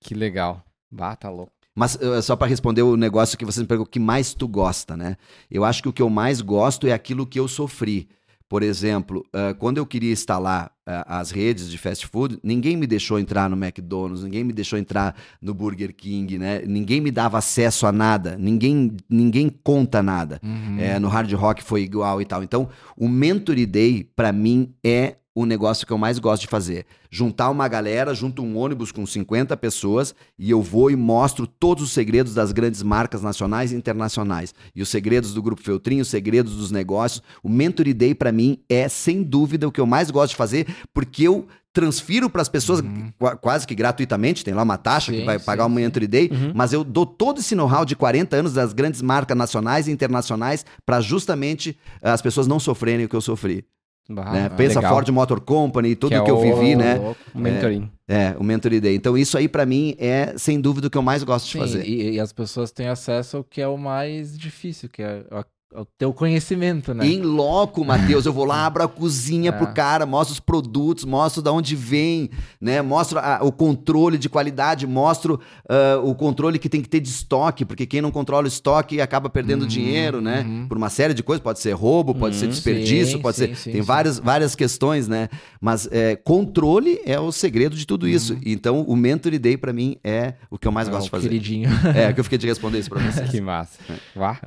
[0.00, 0.62] Que legal.
[0.92, 1.52] Bah, tá louco.
[1.76, 4.48] Mas eh, só para responder o negócio que você me perguntou, o que mais tu
[4.48, 5.16] gosta, né?
[5.50, 8.08] Eu acho que o que eu mais gosto é aquilo que eu sofri.
[8.48, 12.86] Por exemplo, eh, quando eu queria instalar eh, as redes de fast food, ninguém me
[12.86, 16.62] deixou entrar no McDonald's, ninguém me deixou entrar no Burger King, né?
[16.64, 20.40] Ninguém me dava acesso a nada, ninguém, ninguém conta nada.
[20.42, 20.78] Uhum.
[20.78, 22.42] É, no Hard Rock foi igual e tal.
[22.42, 26.86] Então, o Mentory Day, pra mim, é o negócio que eu mais gosto de fazer.
[27.10, 31.84] Juntar uma galera, junto um ônibus com 50 pessoas e eu vou e mostro todos
[31.84, 34.54] os segredos das grandes marcas nacionais e internacionais.
[34.74, 37.22] E os segredos do Grupo Feltrinho, os segredos dos negócios.
[37.42, 40.66] O Mentory Day, pra mim, é sem dúvida o que eu mais gosto de fazer,
[40.94, 43.12] porque eu transfiro para as pessoas Uhum.
[43.18, 45.74] qua- quase que gratuitamente, tem lá uma taxa que Sim, vai sim, pagar o sim.
[45.74, 46.52] Mentory Day, Uhum.
[46.54, 50.64] mas eu dou todo esse know-how de 40 anos das grandes marcas nacionais e internacionais
[50.86, 53.62] para justamente eh, as pessoas não sofrerem o que eu sofri.
[54.08, 54.48] Bah, né?
[54.50, 54.92] Pensa legal.
[54.94, 56.94] Ford Motor Company e tudo Que é que eu o- vivi, né?
[56.94, 57.20] Louco.
[57.34, 57.90] O mentoring.
[58.08, 58.94] É, o Mentory Day.
[58.94, 61.58] Então isso aí para mim é sem dúvida o que eu mais gosto de Sim,
[61.58, 61.84] fazer.
[61.84, 65.44] E, e as pessoas têm acesso ao que é o mais difícil, que é o-
[65.74, 67.06] ao teu conhecimento, né?
[67.06, 69.52] Em loco, Matheus, eu vou lá, abro a cozinha É.
[69.52, 72.80] pro cara, mostro os produtos, mostro de onde vem, né?
[72.80, 77.08] Mostro a- o controle de qualidade, mostro ah, o controle que tem que ter de
[77.08, 80.44] estoque, porque quem não controla o estoque acaba perdendo Uhum, dinheiro, né?
[80.46, 80.66] uhum.
[80.68, 83.46] Por uma série de coisas, pode ser roubo, pode ser Uhum, desperdício, sim, pode sim,
[83.48, 83.56] ser.
[83.56, 85.28] sim, tem várias, várias questões, né?
[85.60, 88.34] Mas é, controle é o segredo de tudo isso.
[88.34, 88.40] Uhum.
[88.46, 91.10] Então, o Mentory Day, pra mim, é o que eu mais É gosto o de
[91.10, 91.28] fazer.
[91.28, 91.68] queridinho.
[91.94, 93.28] É, que eu fiquei de responder isso pra vocês.
[93.30, 93.78] Que massa.
[94.14, 94.38] Vá.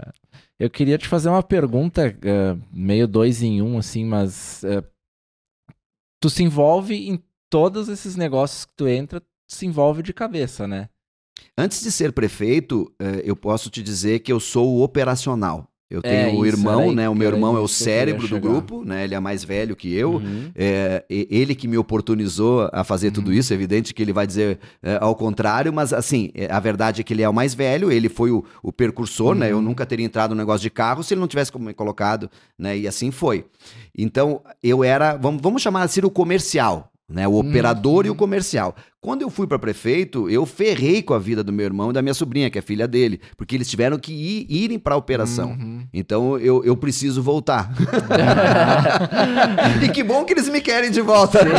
[0.59, 4.83] Eu queria te fazer uma pergunta, eh, meio dois em um, assim, mas eh,
[6.19, 10.67] tu se envolve em todos esses negócios que tu entra, tu se envolve de cabeça,
[10.67, 10.89] né?
[11.57, 15.65] Antes de ser prefeito, eh, eu posso te dizer que eu sou o operacional.
[15.89, 17.09] Eu É, tenho o isso, irmão, aí né?
[17.09, 19.03] O meu irmão é o cérebro do grupo, né?
[19.05, 20.13] Ele é mais velho que eu.
[20.17, 20.51] Uhum.
[20.55, 23.33] É, ele que me oportunizou a fazer tudo Uhum.
[23.33, 27.01] isso, é evidente que ele vai dizer é, ao contrário, mas assim, é, a verdade
[27.01, 29.51] é que ele é o mais velho, ele foi o, o precursor, né?
[29.51, 29.63] Eu Uhum.
[29.63, 32.77] nunca teria entrado no negócio de carro se ele não tivesse me colocado, né?
[32.77, 33.45] E assim foi.
[33.97, 37.27] Então, eu era, vamos, vamos chamar assim, o comercial, né?
[37.27, 38.17] O operador e o Uhum.
[38.17, 38.75] comercial.
[39.01, 42.01] Quando eu fui para prefeito, eu ferrei com a vida do meu irmão e da
[42.01, 45.51] minha sobrinha, que é filha dele, porque eles tiveram que ir, irem para a operação.
[45.51, 45.87] Uhum.
[45.93, 47.71] Então eu, eu preciso voltar.
[49.81, 51.39] e que bom que eles me querem de volta.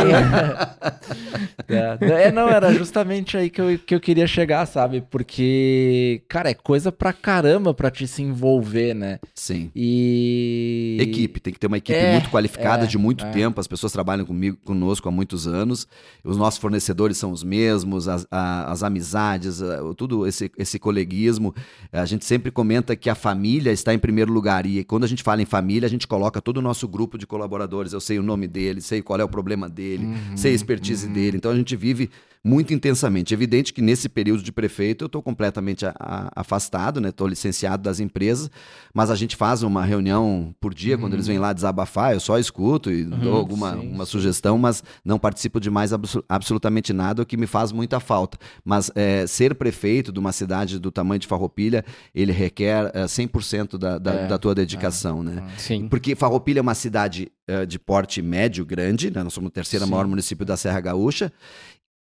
[1.67, 5.01] É, é, não, era justamente aí que eu, que eu queria chegar, sabe?
[5.09, 9.19] Porque, cara, é coisa pra caramba pra te se envolver, né?
[9.33, 9.71] Sim.
[9.73, 10.97] E.
[10.99, 13.29] Equipe, tem que ter uma equipe É, muito qualificada é, de muito é.
[13.29, 13.61] tempo.
[13.61, 15.87] As pessoas trabalham comigo, conosco há muitos anos.
[16.23, 19.61] Os nossos fornecedores são os mesmos, as, a- as amizades,
[19.97, 21.53] tudo esse, esse coleguismo.
[21.91, 24.65] A gente sempre comenta que a família está em primeiro lugar.
[24.65, 27.25] E quando a gente fala em família, a gente coloca todo o nosso grupo de
[27.25, 27.93] colaboradores.
[27.93, 31.07] Eu sei o nome dele, sei qual é o problema dele, Uhum, sei a expertise
[31.07, 31.37] dele.
[31.37, 32.09] Então a gente vive
[32.43, 33.33] muito intensamente.
[33.33, 37.09] Evidente que nesse período de prefeito eu estou completamente a- a- afastado, né?
[37.09, 38.49] Estou licenciado das empresas,
[38.93, 42.13] mas a gente faz uma reunião por dia quando eles vêm lá desabafar.
[42.13, 44.11] Eu só escuto e dou alguma sim, uma sim.
[44.11, 48.37] sugestão, mas não participo de mais abso- absolutamente nada, o que me faz muita falta.
[48.65, 53.77] Mas é, ser prefeito de uma cidade do tamanho de Farroupilha, ele requer é, 100%
[53.77, 55.43] da, da, É, da tua dedicação, né?
[55.57, 55.87] Sim.
[55.87, 59.23] Porque Farroupilha é uma cidade eh, de porte médio, grande, né?
[59.23, 59.91] nós somos o terceiro Sim.
[59.91, 61.31] maior município da Serra Gaúcha,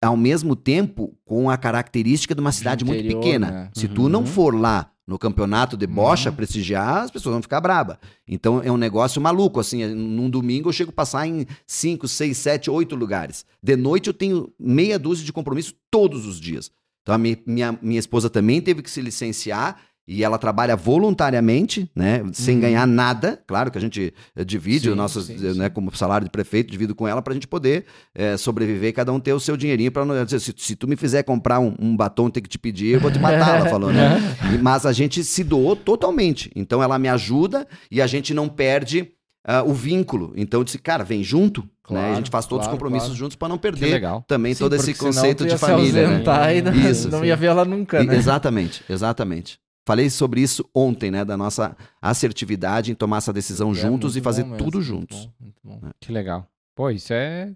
[0.03, 3.51] ao mesmo tempo com a característica de uma cidade muito interior, pequena.
[3.51, 3.69] né?
[3.73, 4.25] Se tu não Uhum.
[4.25, 6.35] for lá no campeonato de bocha Uhum.
[6.35, 7.99] prestigiar, as pessoas vão ficar braba.
[8.27, 12.37] Então é um negócio maluco, assim, num domingo eu chego a passar em 5, 6,
[12.37, 13.45] 7, 8 lugares.
[13.61, 16.71] De noite eu tenho meia dúzia de compromissos todos os dias.
[17.01, 21.89] Então a mi- minha, minha esposa também teve que se licenciar e ela trabalha voluntariamente,
[21.95, 22.61] né, sem Uhum.
[22.61, 23.41] ganhar nada.
[23.47, 26.31] Claro que a gente eh, divide Sim, o nosso, sim, eh, né, como salário de
[26.31, 29.39] prefeito, divido com ela para a gente poder eh, sobreviver e cada um ter o
[29.39, 32.41] seu dinheirinho para não dizer, se, se tu me fizer comprar um, um batom ter
[32.41, 34.19] que te pedir, eu vou te matar, ela falou, né?
[34.53, 36.51] E- Mas a gente se doou totalmente.
[36.55, 39.09] Então ela me ajuda e a gente não perde
[39.45, 40.33] ah, o vínculo.
[40.35, 41.67] Então eu disse, cara, vem junto, né?
[41.83, 43.19] Claro, E a gente faz todos claro, os compromissos claro.
[43.19, 44.23] juntos para não perder legal.
[44.27, 46.57] também Sim, todo esse conceito de ia família, se né?
[46.57, 47.25] e não, Isso, não sim.
[47.25, 48.15] ia ver ela nunca, né?
[48.15, 49.59] Exatamente, exatamente.
[49.85, 51.25] Falei sobre isso ontem, né?
[51.25, 55.25] Da nossa assertividade em tomar essa decisão É juntos muito e fazer tudo muito juntos.
[55.25, 55.91] bom, muito bom.
[55.99, 56.47] Que legal.
[56.75, 57.53] Pô, isso é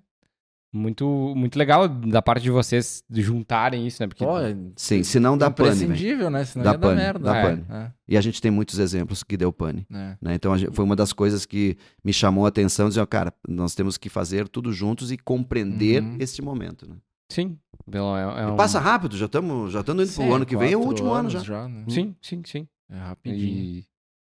[0.74, 4.08] muito, muito legal da parte de vocês juntarem isso, né?
[4.08, 6.44] Porque Pô, é Sim, se não dá pane, imprescindível, né?
[6.46, 7.20] Senão Dá ia dar pane, merda.
[7.20, 7.66] dá É, pane.
[7.70, 9.88] é, E a gente tem muitos exemplos que deu pane.
[9.92, 10.18] é.
[10.22, 10.36] né?
[10.36, 13.34] Então a gente- foi uma das coisas que me chamou a atenção, dizer, ó, cara,
[13.48, 16.18] nós temos que fazer tudo juntos e compreender Uhum.
[16.20, 16.88] este momento.
[16.88, 16.96] Né?
[17.30, 17.58] Sim,
[17.92, 17.98] é,
[18.42, 20.74] é E um- Passa rápido, já estamos já estamos indo Sim, pro ano que vem,
[20.74, 21.68] é o último ano anos já.
[21.68, 21.86] né?
[21.88, 22.68] Sim, sim, sim.
[22.90, 23.64] É rapidinho.
[23.64, 23.86] E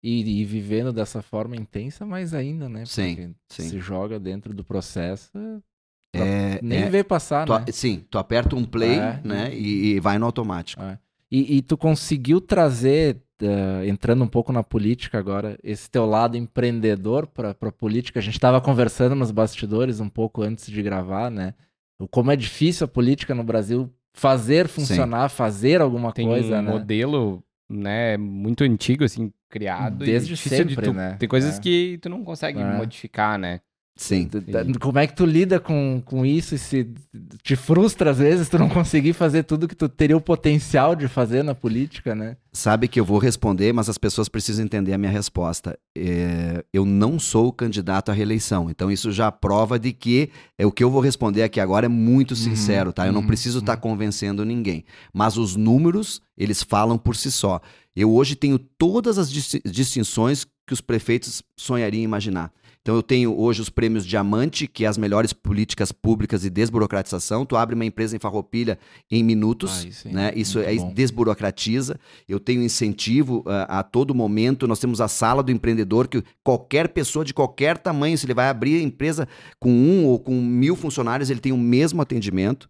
[0.04, 2.86] E, e vivendo dessa forma intensa, mais ainda, né?
[2.86, 3.70] Sim, Porque sim.
[3.70, 5.32] se joga dentro do processo,
[6.14, 7.66] É, nem é, vê passar, tu né?
[7.72, 9.20] sim, tu aperta um play É.
[9.24, 10.82] né, e, e vai no automático.
[10.82, 10.98] É.
[11.32, 16.38] E, e tu conseguiu trazer, eh, entrando um pouco na política agora, esse teu lado
[16.38, 18.20] empreendedor para a política.
[18.20, 21.54] A gente estava conversando nos bastidores um pouco antes de gravar, né?
[22.12, 26.72] Como é difícil a política no Brasil fazer funcionar, fazer alguma tem coisa, um né?
[26.72, 30.04] modelo, né, muito antigo, assim, criado.
[30.06, 31.16] Desde difícil de sempre, tu- né?
[31.20, 31.62] Tem coisas É.
[31.62, 32.78] que tu não consegue É.
[32.78, 33.60] modificar, né?
[33.98, 34.28] Sim.
[34.28, 36.86] Tá- Como é que tu lida com, com isso e se
[37.42, 41.08] te frustra às vezes tu não conseguir fazer tudo que tu teria o potencial de
[41.08, 42.36] fazer na política, né?
[42.52, 45.80] Sabe que eu vou responder, mas as pessoas precisam entender a minha resposta.
[45.98, 50.72] É, eu não sou candidato à reeleição, então isso já prova de que é, o
[50.72, 53.08] que eu vou responder aqui agora é muito sincero, tá?
[53.08, 53.82] Eu não uhum, preciso estar uhum.
[53.82, 54.84] convencendo ninguém.
[55.14, 57.62] Mas os números, eles falam por si só.
[57.96, 62.52] Eu hoje tenho todas as dis- distinções que os prefeitos sonhariam em imaginar.
[62.86, 67.44] Então eu tenho hoje os prêmios Diamante, que é as melhores políticas públicas e desburocratização.
[67.44, 68.78] Tu abre uma empresa em Farroupilha
[69.10, 70.32] em minutos, Aí sim, né?
[70.36, 70.94] Isso é bom.
[70.94, 72.00] desburocratiza.
[72.30, 74.68] Eu tenho incentivo ah, a todo momento.
[74.68, 78.50] Nós temos a sala do empreendedor que qualquer pessoa de qualquer tamanho, se ele vai
[78.50, 79.28] abrir a empresa
[79.60, 82.70] com um ou com mil funcionários, ele tem o mesmo atendimento.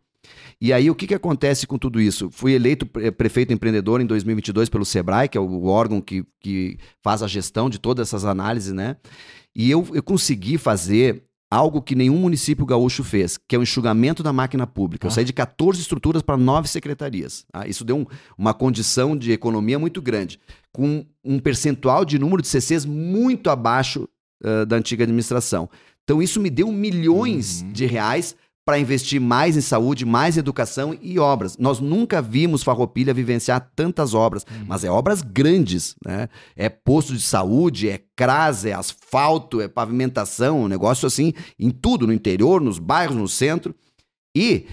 [0.62, 2.30] E aí, o que, que acontece com tudo isso?
[2.32, 6.78] Fui eleito pre- prefeito empreendedor em 2022 pelo Sebrae, que é o órgão que, que
[7.04, 8.96] faz a gestão de todas essas análises, né?
[9.56, 14.22] E eu, eu consegui fazer algo que nenhum município gaúcho fez, que é o enxugamento
[14.24, 15.06] da máquina pública.
[15.08, 15.14] Eu Ah.
[15.14, 17.46] saí de 14 estruturas para 9 secretarias.
[17.52, 17.66] tá?
[17.68, 18.06] Isso deu um-
[18.38, 20.40] uma condição de economia muito grande,
[20.74, 24.10] com um percentual de número de CCs muito abaixo
[24.44, 25.70] ah, da antiga administração.
[26.04, 27.72] Então, isso me deu milhões Uhum.
[27.72, 31.55] de reais para investir mais em saúde, mais em educação e obras.
[31.57, 34.66] Nós nunca vimos Farroupilha vivenciar tantas obras, Uhum.
[34.68, 36.28] mas é obras grandes, né?
[36.55, 42.07] É posto de saúde, é CRAS, é asfalto, é pavimentação, um negócio assim, em tudo,
[42.07, 43.76] no interior, nos bairros, no centro.
[44.36, 44.66] E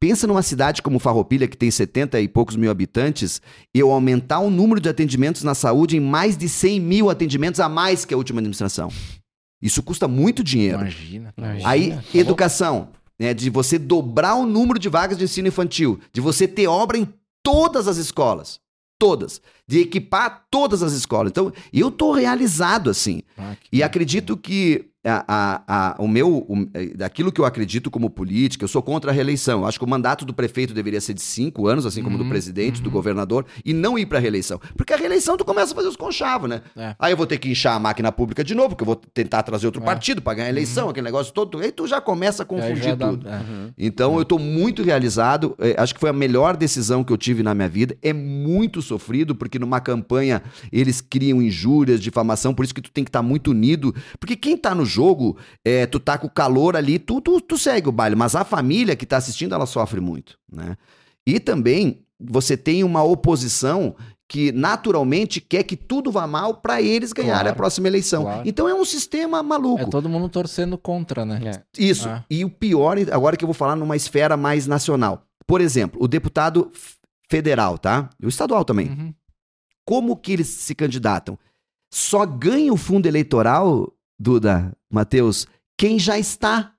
[0.00, 3.42] pensa numa cidade como Farroupilha, que tem 70 e poucos mil habitantes,
[3.74, 7.68] eu aumentar o número de atendimentos na saúde em mais de 100 mil atendimentos a
[7.68, 8.90] mais que a última administração.
[9.60, 10.78] Isso custa muito dinheiro.
[10.80, 11.34] Imagina.
[11.36, 11.68] Imagina.
[11.68, 12.88] Aí, Tá educação,
[13.18, 16.96] né, de você dobrar o número de vagas de ensino infantil, de você ter obra
[16.98, 17.08] em
[17.42, 18.60] todas as escolas,
[18.98, 21.30] todas, de equipar todas as escolas.
[21.30, 23.22] Então, eu tô realizado assim.
[23.36, 28.08] Ah, E acredito que a, a- o meu, o, eh, daquilo que eu acredito como
[28.10, 29.60] política, eu sou contra a reeleição.
[29.60, 32.24] Eu acho que o mandato do prefeito deveria ser de cinco anos, assim como do
[32.24, 32.92] Uhum, presidente, do uhum.
[32.92, 34.60] governador, e não ir para reeleição.
[34.76, 36.60] Porque a reeleição tu começa a fazer os conchavos, né?
[36.76, 36.94] É.
[36.98, 39.42] Aí eu vou ter que inchar a máquina pública de novo, porque eu vou tentar
[39.42, 39.84] trazer outro É.
[39.84, 41.58] partido para ganhar a eleição, aquele negócio todo.
[41.58, 43.28] Aí tu já começa a confundir dá- tudo.
[43.28, 43.36] é.
[43.36, 43.70] Uhum.
[43.78, 45.54] Então eu estou muito realizado.
[45.58, 47.96] eh, acho que foi a melhor decisão que eu tive na minha vida.
[48.02, 50.42] É muito sofrido, porque numa campanha
[50.72, 53.94] eles criam injúrias, difamação, por isso que tu tem que estar muito unido.
[54.18, 54.97] Porque quem tá no jogo,
[55.64, 58.16] eh, tu tá com o calor ali, tu, tu, tu segue o baile.
[58.16, 60.76] Mas a família que tá assistindo, ela sofre muito, né?
[61.26, 63.94] E também você tem uma oposição
[64.28, 68.24] que naturalmente quer que tudo vá mal para eles ganharem Claro, a próxima eleição.
[68.24, 68.42] claro.
[68.44, 69.82] Então é um sistema maluco.
[69.82, 71.40] É todo mundo torcendo contra, né?
[71.44, 71.62] É.
[71.78, 72.08] Isso.
[72.08, 72.24] Ah.
[72.28, 75.22] E o pior, agora que eu vou falar numa esfera mais nacional.
[75.46, 76.70] Por exemplo, o deputado
[77.30, 78.10] federal, tá?
[78.20, 78.88] E o estadual também.
[78.88, 79.14] Uhum.
[79.86, 81.38] Como que eles se candidatam?
[81.90, 83.90] Só ganha o fundo eleitoral,
[84.20, 86.74] Duda, Matheus, quem já está.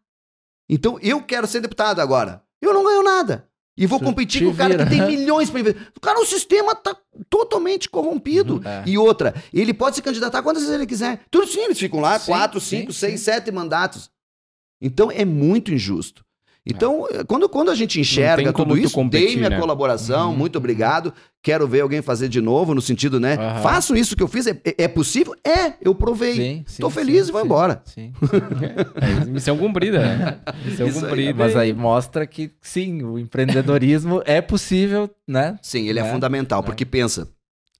[0.69, 2.43] Então, eu quero ser deputado agora.
[2.61, 3.47] Eu não ganho nada.
[3.77, 5.87] E vou competir com o cara que tem milhões para investir.
[5.95, 6.95] O cara, o sistema tá
[7.29, 8.61] totalmente corrompido.
[8.65, 8.83] É.
[8.85, 11.23] E outra, ele pode se candidatar quantas vezes ele quiser.
[11.31, 12.99] Tudo sim, eles ficam lá, Sim, quatro, sim, cinco, sim.
[12.99, 14.11] seis, sete mandatos.
[14.81, 16.25] Então é muito injusto.
[16.69, 19.59] Então, quando, quando a gente enxerga tudo tu isso, competir, dei minha né?
[19.59, 21.13] colaboração, Uhum, muito obrigado.
[21.41, 23.35] Quero ver alguém fazer de novo, no sentido, né?
[23.35, 23.61] Aham.
[23.61, 25.33] Faço isso que eu fiz, é, é possível?
[25.45, 26.35] É, eu provei.
[26.35, 27.81] Sim, sim, Tô feliz sim, e vou sim, embora.
[27.85, 28.11] Sim.
[29.01, 30.39] É, missão cumprida, né?
[30.65, 31.33] Missão Isso aí, cumprida.
[31.43, 35.57] Mas e- aí mostra que sim, o empreendedorismo é possível, né?
[35.61, 36.11] Sim, ele é, Né?
[36.11, 36.63] fundamental, É.
[36.63, 37.27] porque pensa,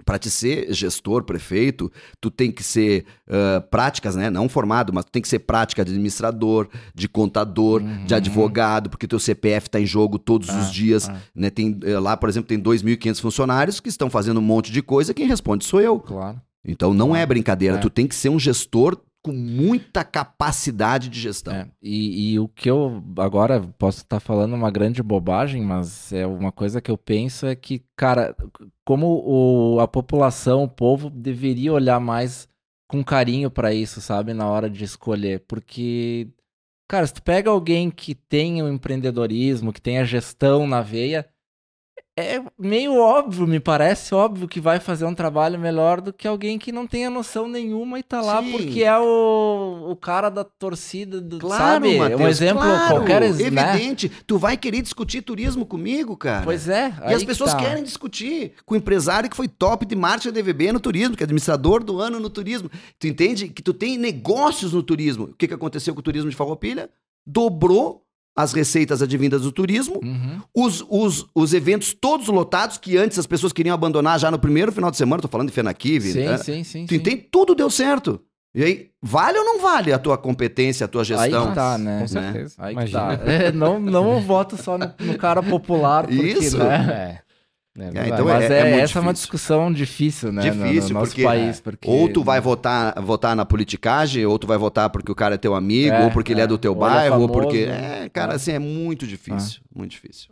[0.05, 4.29] para te ser gestor, prefeito, tu tem que ser ah, práticas, né?
[4.29, 8.05] Não formado, mas tu tem que ser prática de administrador, de contador, Uhum.
[8.05, 11.17] de advogado, porque teu CPF tá em jogo todos Ah, os dias, ah.
[11.35, 11.49] né?
[11.49, 15.13] Tem eh, lá, por exemplo, tem 2.500 funcionários que estão fazendo um monte de coisa,
[15.13, 15.99] quem responde sou eu.
[15.99, 16.41] Claro.
[16.65, 17.79] Então não é brincadeira, É.
[17.79, 21.53] tu tem que ser um gestor com muita capacidade de gestão.
[21.53, 26.25] É, e, e o que eu agora posso estar falando uma grande bobagem, mas é
[26.25, 28.35] uma coisa que eu penso é que, cara,
[28.85, 32.47] como o, a população, o povo deveria olhar mais
[32.87, 36.27] com carinho para isso, sabe, na hora de escolher, porque
[36.87, 41.29] cara, se tu pega alguém que tem o empreendedorismo, que tem a gestão na veia,
[42.19, 46.57] é meio óbvio, me parece óbvio que vai fazer um trabalho melhor do que alguém
[46.57, 48.51] que não tenha noção nenhuma e tá lá Sim.
[48.51, 51.97] porque é o, o cara da torcida, do, Claro, sabe?
[51.97, 53.27] Matheus, um exemplo claro, qualquer, né?
[53.27, 54.09] evidente.
[54.25, 56.43] Tu vai querer discutir turismo comigo, cara.
[56.43, 56.93] Pois é.
[57.07, 57.69] E as pessoas que tá.
[57.69, 61.23] querem discutir com o empresário que foi top de marketing da DVB no turismo, que
[61.23, 62.69] é administrador do ano no turismo.
[62.97, 65.25] Tu entende que tu tem negócios no turismo.
[65.25, 66.89] O que, que aconteceu com o turismo de Farroupilha?
[67.25, 68.03] Dobrou
[68.41, 70.39] as receitas advindas do turismo, Uhum.
[70.55, 74.71] os, os, os eventos todos lotados, que antes as pessoas queriam abandonar já no primeiro
[74.71, 76.37] final de semana, tô falando de Fenakive, Sim, né?
[76.37, 76.85] sim, sim.
[76.85, 76.95] Tu sim.
[76.95, 77.27] entende?
[77.31, 78.19] Tudo deu certo.
[78.55, 81.49] E aí, vale ou não vale a tua competência, a tua Aí gestão?
[81.49, 81.99] que tá, né?
[81.99, 82.55] Com certeza.
[82.57, 83.17] Aí que Imagina.
[83.17, 83.31] tá.
[83.31, 86.57] É, não, não voto só no, no cara popular, porque, Isso.
[86.57, 87.21] né?
[87.25, 87.28] É.
[87.77, 88.09] É, verdade.
[88.11, 90.51] então Mas é- é, é muito essa é uma discussão difícil, né?
[90.51, 91.61] no- Difícil, no, nosso porque, país.
[91.61, 91.89] Porque...
[91.89, 95.37] Ou tu vai votar, votar na politicagem, ou tu vai votar porque o cara é
[95.37, 96.47] teu amigo, É, ou porque ele é é.
[96.47, 97.65] do teu Ou é bairro, ou famoso, porque.
[97.67, 98.05] né?
[98.05, 98.35] É, cara, É.
[98.35, 99.61] assim, é muito difícil.
[99.73, 100.29] Muito difícil.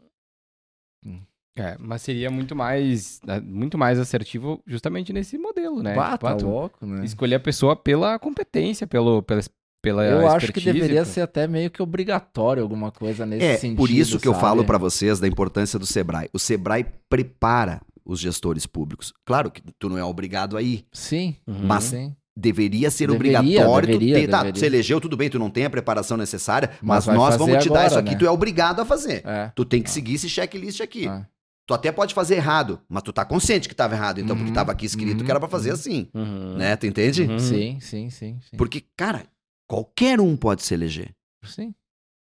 [1.60, 5.94] É, mas seria muito mais, é, muito mais assertivo justamente nesse modelo, né?
[5.94, 7.04] Tipo, tá ah, tu louco, né?
[7.04, 9.42] Escolher a pessoa pela competência, pelo, pela,
[9.88, 13.78] pela Eu acho que deveria ser até meio que obrigatório alguma coisa nesse É, sentido.
[13.78, 14.42] por isso que eu sabe?
[14.46, 16.30] falo pra vocês da importância do Sebrae.
[16.34, 19.14] O Sebrae prepara os gestores públicos.
[19.26, 20.86] Claro que tu não é obrigado a ir.
[20.94, 21.60] Sim, Uhum.
[21.64, 22.14] Mas sim.
[22.40, 24.28] Deveria ser Deveria, obrigatório deveria, tu ter.
[24.28, 24.54] Tá, deveria.
[24.54, 27.64] tu se elegeu, tudo bem, tu não tem a preparação necessária, Mas mas, nós vamos
[27.64, 28.18] te dar agora, isso aqui, né?
[28.18, 29.24] tu é obrigado a fazer.
[29.26, 29.52] É.
[29.56, 31.08] Tu tem que seguir esse checklist aqui.
[31.08, 31.26] é.
[31.66, 34.56] Tu até pode fazer errado, mas tu tá consciente que tava errado, então, porque Uhum,
[34.56, 35.76] tava aqui escrito uhum, que era pra fazer uhum.
[35.76, 36.08] assim.
[36.14, 36.56] Uhum.
[36.58, 36.76] Né?
[36.78, 37.24] Tu entende?
[37.24, 37.40] Uhum.
[37.40, 38.56] Sim, sim, sim, sim.
[38.56, 39.24] Porque, cara,
[39.68, 41.14] qualquer um pode se eleger.
[41.44, 41.74] Sim.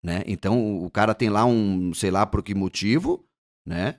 [0.02, 0.22] né?
[0.26, 3.24] Então o cara tem lá um, sei lá por que motivo,
[3.66, 3.98] né?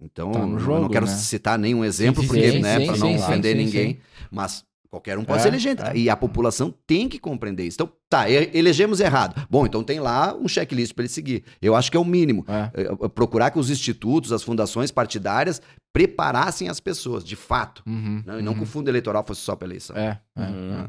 [0.00, 1.12] Então Tá no eu jogo, não quero né?
[1.12, 4.00] citar nenhum exemplo sim, porque, sim, né, para não sim, ofender sim, ninguém, sim.
[4.30, 5.96] mas qualquer um pode É, se eleger é.
[5.96, 7.76] e a população tem que compreender isso.
[7.76, 9.46] Então, tá, elegemos errado.
[9.50, 11.44] Bom, então tem lá um checklist para ele seguir.
[11.60, 12.44] Eu acho que é o mínimo.
[12.46, 12.70] É.
[12.82, 15.60] É, é, Procurar que os institutos, as fundações partidárias
[15.94, 17.82] preparassem as pessoas, de fato.
[17.86, 18.38] Uhum, né?
[18.38, 18.64] E não que uhum.
[18.64, 19.96] o fundo eleitoral fosse só para eleição.
[19.96, 20.40] É, é.
[20.42, 20.88] Uhum.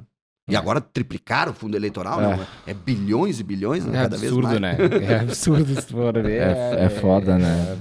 [0.50, 2.38] E agora triplicaram o fundo eleitoral, É.
[2.38, 3.98] não, é bilhões e bilhões, né?
[4.00, 4.62] É cada vez absurdo, mais.
[4.62, 4.78] né?
[5.04, 6.42] É absurdo se for ver.
[6.42, 7.78] É- é foda, né?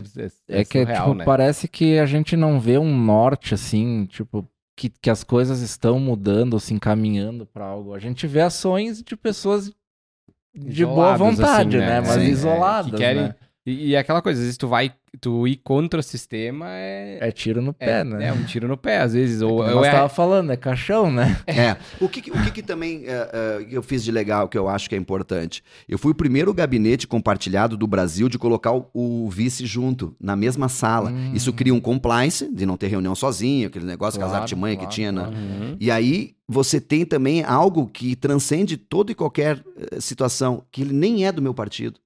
[0.48, 1.24] É, É que, surreal, tipo, né?
[1.24, 4.44] parece que a gente não vê um norte, assim, tipo,
[4.76, 7.94] que, que as coisas estão mudando se encaminhando pra algo.
[7.94, 9.70] A gente vê ações de pessoas
[10.54, 12.00] de boa Isolados, vontade, assim, né?
[12.00, 13.34] Mas Sim, é, isoladas, que querem- né?
[13.66, 17.18] E, e é aquela coisa, às vezes tu vai, tu ir contra o sistema é,
[17.20, 18.28] É tiro no pé, né?
[18.28, 19.42] é um tiro no pé, às vezes.
[19.42, 21.36] Ou, Como ou é, tava falando, é caixão, né?
[21.46, 21.76] É.
[22.00, 24.88] O que, o que, que também é, é, eu fiz de legal, que eu acho
[24.88, 25.64] que é importante?
[25.88, 30.36] Eu fui o primeiro gabinete compartilhado do Brasil de colocar o, o vice junto, na
[30.36, 31.10] mesma sala.
[31.10, 31.32] Hum.
[31.34, 34.88] Isso cria um compliance, de não ter reunião sozinho, aquele negócio, Claro, aquelas artimanhas claro,
[34.88, 35.22] que tinha na...
[35.22, 35.36] claro.
[35.36, 35.76] Uhum.
[35.80, 40.92] E aí você tem também algo que transcende toda e qualquer eh, situação, que ele
[40.92, 41.98] nem é do meu partido.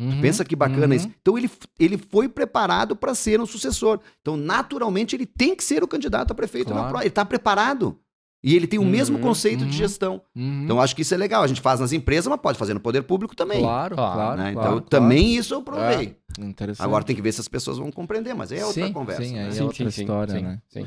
[0.00, 0.92] Uhum, Pensa que bacana uhum.
[0.92, 1.10] isso.
[1.20, 3.98] Então ele, ele foi preparado para ser um sucessor.
[4.20, 6.82] Então, naturalmente, ele tem que ser o candidato a prefeito Claro.
[6.82, 7.02] na prova.
[7.02, 7.98] Ele está preparado.
[8.40, 9.68] E ele tem o mesmo Uhum, conceito uhum.
[9.70, 10.22] de gestão.
[10.36, 10.62] Uhum.
[10.62, 11.42] Então, acho que isso é legal.
[11.42, 13.60] A gente faz nas empresas, mas pode fazer no poder público também.
[13.60, 14.52] Claro, Claro, claro, né?
[14.52, 14.80] claro, então, claro.
[14.82, 16.16] também isso eu provei.
[16.38, 16.86] Interessante.
[16.86, 19.24] Agora tem que ver se as pessoas vão compreender, mas é outra Sim, conversa.
[19.24, 19.48] sim, né?
[19.48, 20.62] é Sim, outra sim, história, sim, né?
[20.68, 20.86] sim.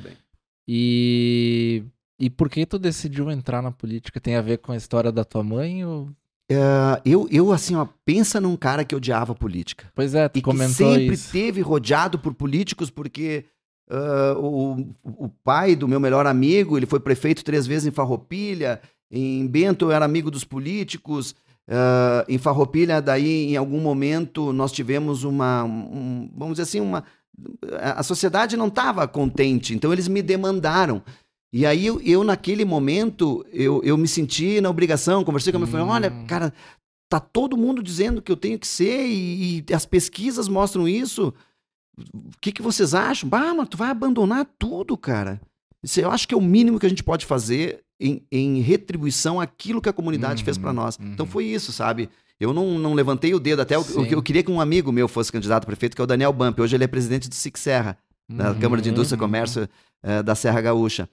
[0.68, 1.84] E...
[2.18, 4.22] E por que tu decidiu entrar na política?
[4.22, 6.10] Tem a ver com a história da tua mãe ou...
[6.52, 9.90] Ah, eu, eu, assim, ó, pensa num cara que odiava política.
[9.96, 11.32] Pois é, tu e que comentou sempre isso.
[11.32, 13.46] teve rodeado por políticos, porque
[13.90, 18.82] ah, o, o pai do meu melhor amigo, ele foi prefeito três vezes em Farroupilha,
[19.10, 21.36] em Bento eu era amigo dos políticos,
[21.70, 27.04] ah, em Farroupilha, daí em algum momento nós tivemos uma, um- vamos dizer assim, uma...
[27.82, 31.02] A sociedade não estava contente, então eles me demandaram.
[31.54, 35.60] E aí eu, eu, naquele momento, eu, eu me senti na obrigação, conversei com a
[35.62, 36.26] minha família, olha, Hum.
[36.26, 36.54] cara,
[37.10, 41.34] tá todo mundo dizendo que eu tenho que ser e, e as pesquisas mostram isso.
[42.14, 43.28] O que, que vocês acham?
[43.30, 45.42] Bah, mas tu vai abandonar tudo, cara.
[45.84, 49.42] Isso eu acho que é o mínimo que a gente pode fazer em, em retribuição
[49.42, 50.98] àquilo que a comunidade Uhum, fez pra nós.
[50.98, 51.12] uhum.
[51.14, 52.10] Então foi isso, sabe?
[52.40, 55.08] Eu não, não levantei o dedo, até eu, eu, eu queria que um amigo meu
[55.08, 56.60] fosse candidato a prefeito, que é o Daniel Bump.
[56.62, 57.98] Hoje ele é presidente do SIC Serra
[58.30, 59.26] da Uhum, Câmara de Indústria e uhum.
[59.28, 59.68] Comércio
[60.04, 61.08] eh, da Serra Gaúcha.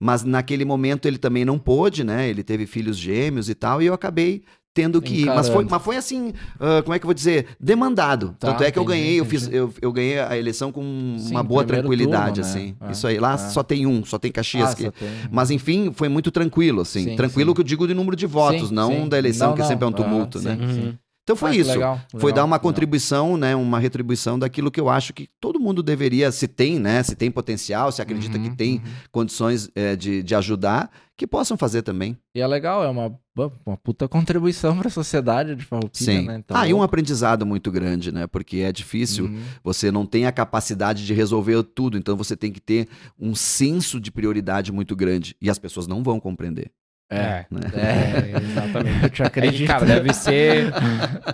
[0.00, 2.28] Mas naquele momento ele também não pôde, né?
[2.28, 4.42] Ele teve filhos gêmeos e tal, e eu acabei
[4.72, 5.26] tendo que ir.
[5.26, 5.70] Mas foi, Encarando.
[5.70, 7.46] mas foi assim, ah, como é que eu vou dizer?
[7.60, 8.34] Demandado.
[8.40, 11.16] Tá, Tanto é que eu entendi, ganhei, eu, fiz, eu, eu ganhei a eleição com
[11.18, 12.60] Sim, uma boa tranquilidade, turno, né?
[12.60, 12.76] assim.
[12.80, 13.18] É, Isso aí.
[13.20, 13.38] Lá é.
[13.38, 14.72] só tem um, só tem Caxias.
[14.72, 17.04] Ah, que- tem- Mas enfim, foi muito tranquilo, assim.
[17.04, 17.54] Sim, tranquilo sim.
[17.54, 19.68] que eu digo de número de votos, não da eleição, Não, que não.
[19.68, 20.58] sempre é um Ah, tumulto, sim, né?
[20.60, 20.94] Uhum.
[21.24, 21.70] Então foi Ah, isso.
[21.70, 22.60] legal, Foi legal, dar uma legal.
[22.60, 23.56] contribuição, né?
[23.56, 27.02] Uma retribuição daquilo que eu acho que todo mundo deveria, se tem, né?
[27.02, 28.82] Se tem potencial, se acredita Uhum, que tem uhum.
[29.10, 32.14] condições eh, de, de ajudar, que possam fazer também.
[32.34, 33.18] E é legal, é uma,
[33.64, 36.26] uma puta contribuição pra sociedade de Farroupilha, Sim.
[36.26, 36.36] né?
[36.44, 38.26] Então, ah, e um aprendizado muito grande, né?
[38.26, 39.24] Porque é difícil.
[39.24, 39.40] Uhum.
[39.62, 42.86] Você não tem a capacidade de resolver tudo, então você tem que ter
[43.18, 45.34] um senso de prioridade muito grande.
[45.40, 46.70] E as pessoas não vão compreender.
[47.14, 47.46] É.
[47.50, 47.60] né?
[47.74, 49.02] É, exatamente.
[49.04, 49.66] eu te É acredito.
[49.66, 50.72] cara, deve ser.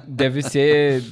[0.06, 1.02] deve ser.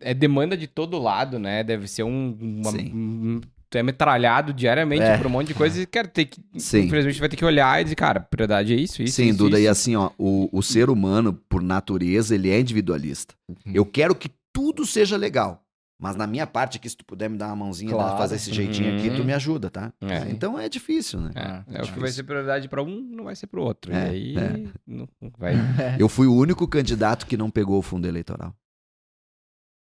[0.00, 1.62] É demanda de todo lado, né?
[1.62, 2.36] Deve ser um.
[2.40, 5.16] Uma, um- tu é metralhado diariamente É.
[5.16, 6.40] por um monte de coisa e, cara, tem que.
[6.58, 6.86] Sim.
[6.86, 9.14] Infelizmente vai ter que olhar e dizer, cara, prioridade é isso, isso.
[9.14, 9.58] Sem isso, dúvida.
[9.58, 9.66] isso.
[9.66, 13.34] E assim, ó, o, o ser humano, por natureza, ele é individualista.
[13.48, 13.72] Uhum.
[13.74, 15.62] Eu quero que tudo seja legal.
[16.02, 18.12] Mas na minha parte aqui, se tu puder me dar uma mãozinha, Claro.
[18.12, 19.16] dar- fazer esse jeitinho aqui, Uhum.
[19.16, 19.92] tu me ajuda, tá?
[20.00, 20.30] É.
[20.30, 21.30] Então é difícil, né?
[21.34, 23.92] É, Ah, é o que vai ser prioridade pra um, não vai ser pro outro.
[23.92, 24.72] É, e aí é.
[24.86, 25.52] não não vai.
[26.00, 28.56] Eu fui o único candidato que não pegou o fundo eleitoral.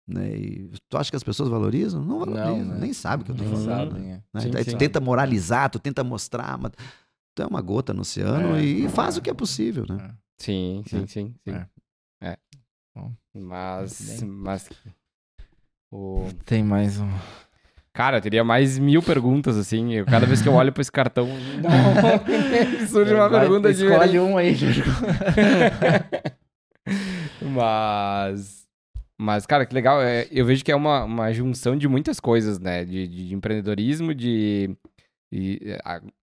[0.07, 0.35] Né?
[0.35, 2.03] E tu acha que as pessoas valorizam?
[2.03, 2.77] Não valorizam, né?
[2.79, 3.65] nem sabe o que eu tô falando.
[3.91, 4.15] sabem, é.
[4.33, 4.41] né?
[4.41, 4.71] Sim, Aí sim.
[4.71, 6.71] tu tenta moralizar, tu tenta mostrar, mas
[7.35, 8.89] tu é uma gota no oceano É, e é.
[8.89, 10.15] faz o que é possível, né?
[10.39, 11.07] Sim, sim, É.
[11.07, 11.51] sim, sim.
[11.53, 11.67] É.
[12.31, 12.37] É.
[12.95, 14.21] Bom, Mas.
[14.23, 14.67] Mas.
[15.91, 16.27] O...
[16.45, 17.09] Tem mais um.
[17.93, 19.93] Cara, eu teria mais mil perguntas, assim.
[19.93, 21.27] Eu, cada vez que eu olho pra esse cartão,
[22.89, 24.19] surge uma Vai, pergunta Escolhe diferente.
[24.19, 24.83] um aí, Júlio.
[27.41, 28.61] Mas.
[29.19, 30.01] Mas, cara, que legal.
[30.01, 32.83] É, eu vejo que é uma, uma junção de muitas coisas, né?
[32.85, 34.75] De, de- de empreendedorismo, de.
[35.31, 35.59] e,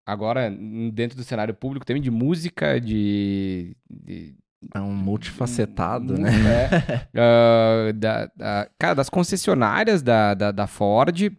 [0.06, 0.50] agora,
[0.92, 3.76] dentro do cenário público, também de música, de.
[3.90, 4.34] de
[4.74, 6.30] É um multifacetado, né?
[6.30, 7.09] É.
[7.14, 11.30] Ah, da, da- cara, das concessionárias da, da, da Ford.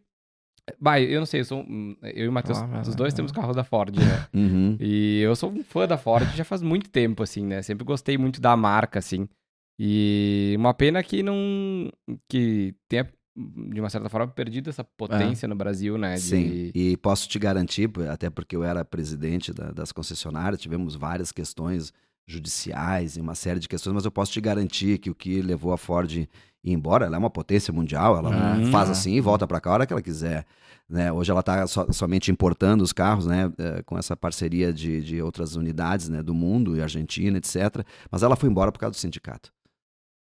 [0.79, 1.65] Bah, eu não sei, eu sou.
[2.03, 4.27] Eu e o Matheus, Ah, os dois temos carro da Ford, né?
[4.33, 4.77] Uhum.
[4.79, 7.61] E eu sou um fã da Ford já faz muito tempo, assim, né?
[7.61, 9.27] Sempre gostei muito da marca, assim.
[9.79, 11.89] E uma pena que não.
[12.29, 16.15] que tenha, de uma certa forma, perdido essa potência no Brasil, né?
[16.15, 20.95] de- Sim, e posso te garantir, até porque eu era presidente da- das concessionárias, tivemos
[20.95, 21.91] várias questões
[22.29, 25.73] judiciais e uma série de questões, mas eu posso te garantir que o que levou
[25.73, 26.29] a Ford ir
[26.63, 28.71] embora, ela é uma potência mundial, ela Uhum.
[28.71, 30.45] faz assim e volta para cá a hora que ela quiser.
[30.87, 31.11] Né?
[31.11, 33.51] Hoje ela está somente importando os carros, né?
[33.57, 36.21] eh, com essa parceria de, de outras unidades né?
[36.23, 37.85] do mundo, e Argentina, etc.
[38.11, 39.51] Mas ela foi embora por causa do sindicato.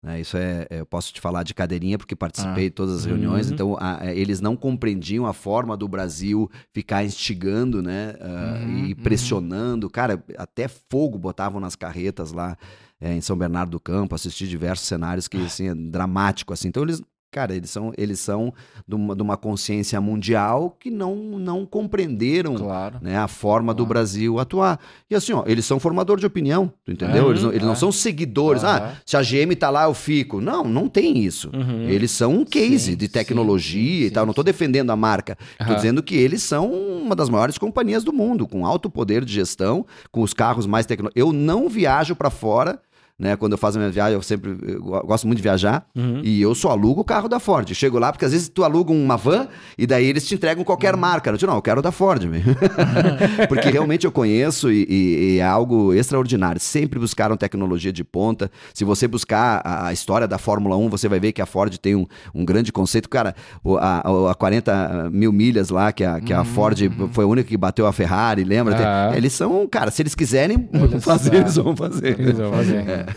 [0.02, 0.20] Né?
[0.20, 2.68] isso é, eu posso te falar de cadeirinha porque participei Ah.
[2.68, 3.54] de todas as reuniões, Uhum.
[3.54, 8.68] então a- a- eles não compreendiam a forma do Brasil ficar instigando, né, ah, Uhum,
[8.68, 9.02] e uhum.
[9.02, 12.56] pressionando, cara, até fogo botavam nas carretas lá
[13.00, 16.66] eh, em São Bernardo do Campo, assisti diversos cenários que assim é dramático assim.
[16.68, 17.00] Então eles
[17.30, 18.54] Cara, eles são, eles são
[18.86, 22.98] de uma, de uma consciência mundial que não, não compreenderam Claro.
[23.02, 23.88] né, a forma do Claro.
[23.88, 24.80] Brasil atuar.
[25.10, 27.24] E assim, ó, eles são formador de opinião, tu entendeu?
[27.24, 27.76] Uhum, eles não, eles não é.
[27.76, 28.64] são seguidores.
[28.64, 28.92] Ah, Aham.
[29.04, 30.40] se a GM tá lá, eu fico.
[30.40, 31.50] Não, não tem isso.
[31.54, 31.82] Uhum.
[31.86, 34.24] Eles são um case Sim, de tecnologia sim, e tal.
[34.24, 35.36] sim, Não tô defendendo a marca.
[35.58, 35.74] Tô Aham.
[35.74, 39.84] dizendo que eles são uma das maiores companhias do mundo, com alto poder de gestão,
[40.10, 41.20] com os carros mais tecnológicos.
[41.20, 42.80] Eu não viajo para fora.
[43.20, 45.84] Né, quando eu faço a minha viagem, eu sempre eu go- gosto muito de viajar
[45.96, 46.20] Uhum.
[46.22, 47.68] e eu só alugo o carro da Ford.
[47.74, 50.94] Chego lá, porque às vezes tu aluga uma van e daí eles te entregam qualquer
[50.94, 51.00] Uhum.
[51.00, 51.28] marca.
[51.28, 52.22] Eu digo, não, eu quero da Ford,
[53.48, 56.60] porque realmente eu conheço e, e- e é algo extraordinário.
[56.60, 58.50] Sempre buscaram tecnologia de ponta.
[58.72, 61.76] Se você buscar a, a história da Fórmula 1, você vai ver que a Ford
[61.78, 63.08] tem um, um grande conceito.
[63.08, 66.78] Cara, o- a, o- a 40 mil milhas lá, que a, que a Uhum, Ford
[67.10, 68.76] foi a única que bateu a Ferrari, lembra?
[68.76, 69.16] Tem-.
[69.18, 72.18] Eles são, cara, se eles quiserem Eles- fazer, eles vão fazer.
[72.20, 72.88] Eles vão fazer.
[72.88, 73.07] É.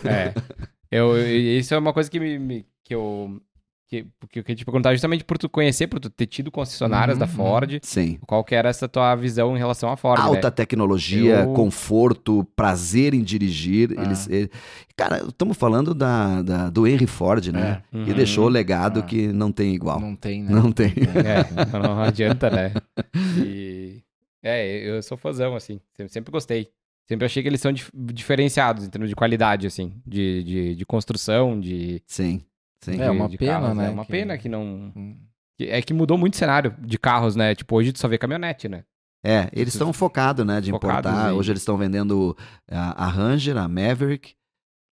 [0.92, 3.42] Eu, eu- isso é uma coisa que, me, me- que eu.
[3.88, 7.16] Que, que eu queria te perguntar justamente por tu conhecer, por tu ter tido concessionárias
[7.18, 7.78] Uhum, da Ford.
[7.84, 8.18] Sim.
[8.26, 10.18] Qual que era essa tua visão em relação à Ford?
[10.18, 10.52] Alta né?
[10.52, 13.94] tecnologia, Eu- conforto, prazer em dirigir.
[13.98, 14.04] Ah.
[14.04, 14.50] Eles, ele-
[14.96, 17.82] Cara, estamos falando da, da- do Henry Ford, né?
[17.92, 17.98] É.
[18.06, 18.16] Que Uhum.
[18.16, 19.04] deixou o legado Ah.
[19.04, 20.00] que não tem igual.
[20.00, 20.52] Não tem, né?
[20.54, 20.94] Não tem.
[21.28, 22.72] É, não adianta, né?
[23.46, 24.02] E,
[24.42, 25.82] é, eu sou fãzão, assim.
[25.98, 26.70] Sempre, sempre gostei.
[27.12, 30.02] Sempre achei que eles são dif- diferenciados em termos de qualidade, assim.
[30.08, 32.02] De, de, de construção, de.
[32.08, 32.42] Sim,
[32.82, 33.02] sim.
[33.02, 34.94] É uma de pena, carros, né, É uma que- pena que não.
[34.96, 35.18] Hum.
[35.60, 37.54] É que mudou muito o cenário de carros, né?
[37.54, 38.86] Tipo, hoje tu só vê caminhonete, né?
[39.24, 41.32] É, eles estão focados, né, de Focados importar.
[41.32, 42.36] em- Hoje eles estão vendendo
[42.72, 44.34] a, a Ranger, a Maverick,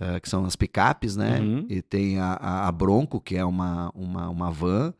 [0.02, 1.40] eh, que são as picapes, né?
[1.40, 1.66] Uhum.
[1.70, 4.92] E tem a, a- a Bronco, que é uma, uma, uma van,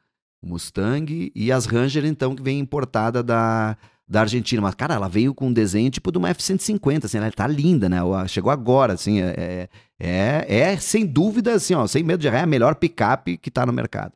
[0.42, 3.76] Mustang, e as Ranger, então, que vem importada da,
[4.08, 4.62] da Argentina.
[4.62, 7.90] Mas, cara, ela veio com um desenho tipo de uma F-150, assim, ela tá linda,
[7.90, 7.98] né?
[8.28, 12.40] Chegou agora, assim, é, é, é, é sem dúvida, assim, ó, sem medo de errar,
[12.40, 14.14] é a melhor picape que tá no mercado.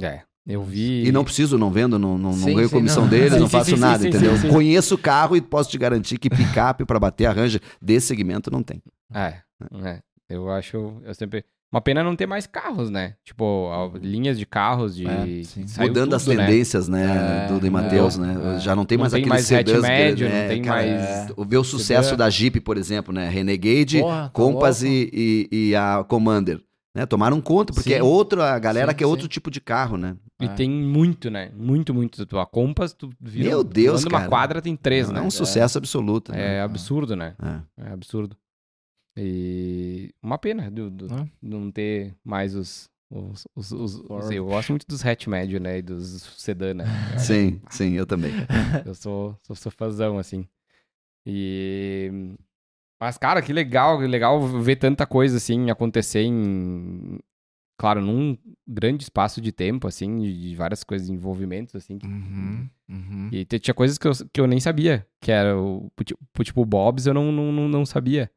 [0.00, 0.22] É.
[0.46, 1.06] Eu vi.
[1.06, 3.08] E não preciso, não vendo, não, não, sim, não ganho sim, comissão não.
[3.08, 4.32] deles, sim, não faço nada, entendeu?
[4.50, 8.62] Conheço o carro e posso te garantir que picape para bater arranja desse segmento não
[8.62, 8.82] tem.
[9.14, 9.38] É,
[9.82, 10.00] é.
[10.28, 11.00] Eu acho.
[11.02, 11.44] Eu sempre.
[11.74, 13.14] Uma pena não ter mais carros, né?
[13.24, 13.68] Tipo,
[14.00, 15.08] linhas de carros de.
[15.08, 15.42] É,
[15.80, 16.36] Mudando tudo, as né?
[16.36, 17.04] tendências, né?
[17.04, 17.48] né?
[17.48, 18.36] do de Matheus, né?
[18.54, 18.60] É.
[18.60, 20.42] Já não tem mais não aquele mais hatch médio, né?
[20.42, 21.30] não tem cara, mais.
[21.30, 21.34] É.
[21.48, 23.28] Ver o sucesso da Jeep, por exemplo, né?
[23.28, 26.60] Renegade, Porra, tá Compass e, e, e, a Commander.
[26.94, 27.06] Né?
[27.06, 27.96] Tomaram conta, porque sim.
[27.96, 30.16] é outra, a galera sim, que é outro tipo de carro, né?
[30.40, 30.48] E é.
[30.48, 31.50] tem muito, né?
[31.56, 32.38] Muito, muito.
[32.38, 33.48] A Compass, tu vira.
[33.48, 34.22] Meu Deus, cara.
[34.22, 35.20] uma quadra tem três, não, né?
[35.20, 36.30] É um sucesso absoluto.
[36.30, 36.58] Né?
[36.58, 37.34] É absurdo, né?
[37.42, 37.88] É.
[37.88, 38.36] é absurdo.
[39.16, 41.26] E uma pena do, do ah.
[41.40, 42.90] não ter mais os.
[43.10, 45.78] os, os, os eu gosto muito dos hatch médio, né?
[45.78, 46.84] E dos sedã, né?
[47.18, 48.32] sim, sim, eu também.
[48.84, 50.46] Eu sou, sou, sou fãzão, assim.
[51.24, 52.34] E.
[53.00, 57.18] Mas, cara, que legal, que legal ver tanta coisa assim acontecer em.
[57.78, 58.36] Claro, num
[58.66, 61.98] grande espaço de tempo, assim, de várias coisas, envolvimentos, assim.
[62.04, 63.28] Uhum, uhum.
[63.32, 65.90] E tinha coisas que eu, que eu nem sabia, que era o.
[66.42, 68.30] Tipo, o Bob's eu não, não, não sabia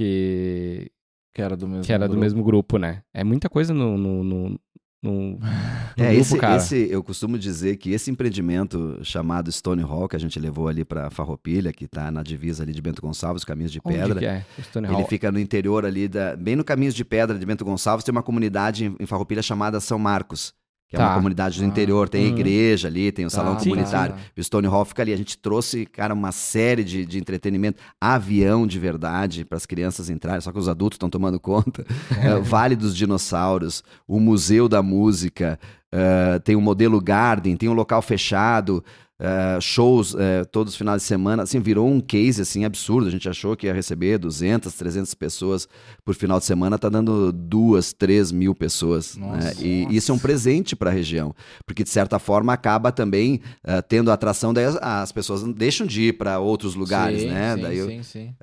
[0.00, 0.90] que
[1.34, 2.14] que era do mesmo que era grupo.
[2.14, 3.02] do mesmo grupo, né?
[3.12, 4.60] É muita coisa no, no, no,
[5.02, 5.38] no,
[5.96, 6.56] é, grupo, esse, cara.
[6.56, 10.84] esse, eu costumo dizer que esse empreendimento chamado Stone Hall, que a gente levou ali
[10.84, 14.24] para Farroupilha, que está na divisa ali de Bento Gonçalves, Caminhos de Pedra.
[14.24, 14.44] É?
[14.76, 18.10] Ele fica no interior ali, da, bem no Caminhos de Pedra de Bento Gonçalves, tem
[18.10, 20.54] uma comunidade em, em Farroupilha chamada São Marcos
[20.90, 21.02] que tá.
[21.02, 21.16] é uma tá.
[21.16, 22.34] comunidade do interior, tem a hum.
[22.34, 23.36] igreja ali, tem o tá.
[23.36, 23.60] salão tá.
[23.62, 24.16] comunitário.
[24.36, 25.12] O Stone Hall fica ali.
[25.12, 30.10] A gente trouxe, cara, uma série de, de entretenimento, avião de verdade para as crianças
[30.10, 31.82] entrarem, só que os adultos estão tomando conta.
[31.82, 35.60] uh, vale dos Dinossauros, o Museu da Música,
[35.94, 38.84] uh, tem o modelo Garden, tem um local fechado.
[39.20, 43.10] Uh, shows uh, todos os finais de semana, assim, virou um case, assim, absurdo, a
[43.10, 45.68] gente achou que ia receber 200, 300 pessoas
[46.02, 49.26] por final de semana, tá dando duas, três mil pessoas, né?
[49.26, 49.54] nossa, né?
[49.60, 49.94] e nossa.
[49.94, 51.34] isso é um presente para a região,
[51.66, 56.04] porque de certa forma acaba também uh, tendo atração, daí as, as, pessoas deixam de
[56.04, 58.34] ir para outros lugares, sim, né, sim, daí sim, sim.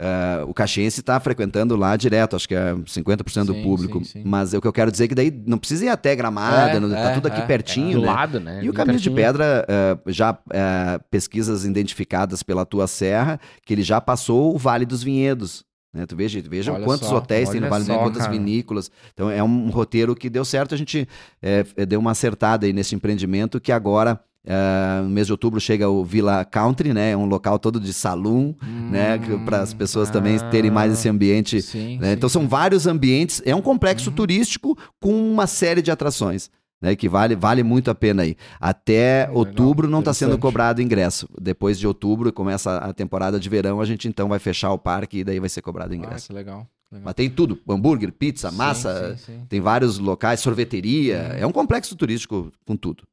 [0.47, 4.61] o Caxiense está frequentando lá direto, acho que é 50% do público, mas é o
[4.61, 7.11] que eu quero dizer é que daí não precisa ir até Gramada, é, não, tá
[7.11, 8.07] é, tudo aqui é, pertinho, é, do né?
[8.07, 8.59] lado, né?
[8.61, 9.65] E o Caminho de Pedra
[10.07, 10.37] já
[10.67, 15.65] é, pesquisas identificadas pela tua serra, que ele já passou o Vale dos Vinhedos.
[15.93, 16.05] Né?
[16.05, 18.37] Tu veja, vejam quantos só, hotéis tem no Vale dos Vinhedos, quantas cara.
[18.37, 18.91] vinícolas.
[19.13, 20.75] Então é um roteiro que deu certo.
[20.75, 21.07] A gente
[21.41, 25.59] é, é, deu uma acertada aí nesse empreendimento que agora Uh, no mês de outubro
[25.59, 27.17] chega o Villa Country, né?
[27.17, 29.19] Um local todo de salão, hum, né?
[29.43, 31.61] Para as pessoas ah, também terem mais esse ambiente.
[31.61, 32.07] Sim, né?
[32.07, 33.41] sim, então são vários ambientes.
[33.45, 34.15] É um complexo uhum.
[34.15, 36.49] turístico com uma série de atrações
[36.81, 38.35] né, que vale, vale muito a pena aí.
[38.59, 41.27] Até é, outubro não está sendo cobrado ingresso.
[41.39, 45.19] Depois de outubro começa a temporada de verão, a gente então vai fechar o parque
[45.19, 46.25] e daí vai ser cobrado ingresso.
[46.25, 46.67] Ah, que legal.
[46.91, 47.05] legal.
[47.05, 49.45] Mas tem tudo: hambúrguer, pizza, massa, sim, sim, sim.
[49.47, 51.17] tem vários locais, sorveteria.
[51.17, 53.03] É um complexo turístico com tudo.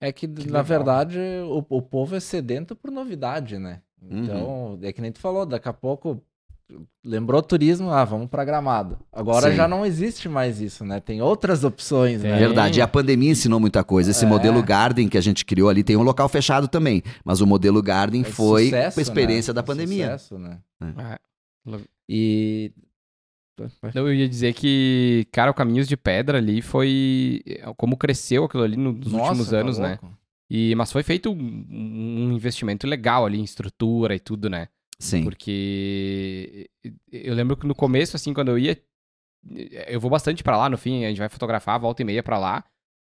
[0.00, 0.64] É que, que na legal.
[0.64, 3.80] verdade, o, o povo é sedento por novidade, né?
[4.10, 4.78] Então, uhum.
[4.82, 6.22] é que nem tu falou, daqui a pouco
[7.04, 8.98] lembrou turismo, ah, vamos para Gramado.
[9.12, 9.56] Agora Sim.
[9.56, 11.00] já não existe mais isso, né?
[11.00, 12.30] Tem outras opções, né?
[12.30, 12.78] É verdade.
[12.78, 14.10] E a pandemia ensinou muita coisa.
[14.10, 14.28] Esse é.
[14.28, 17.82] modelo Garden que a gente criou ali tem um local fechado também, mas o modelo
[17.82, 19.56] Garden é foi sucesso, a experiência né?
[19.56, 20.18] da pandemia.
[20.18, 20.58] Sucesso, né?
[20.82, 21.18] É.
[22.08, 22.72] E
[23.94, 27.42] eu ia dizer que, cara, o Caminhos de Pedra ali foi
[27.76, 29.98] como cresceu aquilo ali nos Nossa, últimos tá anos, né?
[30.50, 34.68] E, mas foi feito um, um investimento legal ali em estrutura e tudo, né?
[34.98, 35.24] Sim.
[35.24, 36.68] Porque
[37.10, 38.80] eu lembro que no começo, assim, quando eu ia.
[39.86, 42.38] Eu vou bastante para lá, no fim, a gente vai fotografar, volta e meia para
[42.38, 42.64] lá.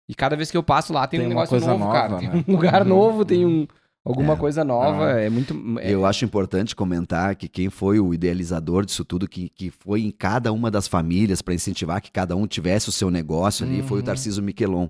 [0.10, 2.14] E cada vez que eu passo lá tem, tem um negócio novo, nova, cara.
[2.14, 2.20] Né?
[2.20, 2.88] Tem um lugar uhum.
[2.88, 3.68] novo, tem um.
[4.06, 5.54] Alguma é, coisa nova, ah, é muito.
[5.82, 5.94] É...
[5.94, 10.12] Eu acho importante comentar que quem foi o idealizador disso tudo, que, que foi em
[10.12, 13.98] cada uma das famílias para incentivar que cada um tivesse o seu negócio ali, foi
[13.98, 14.06] o uhum.
[14.06, 14.88] Tarcísio Miquelon,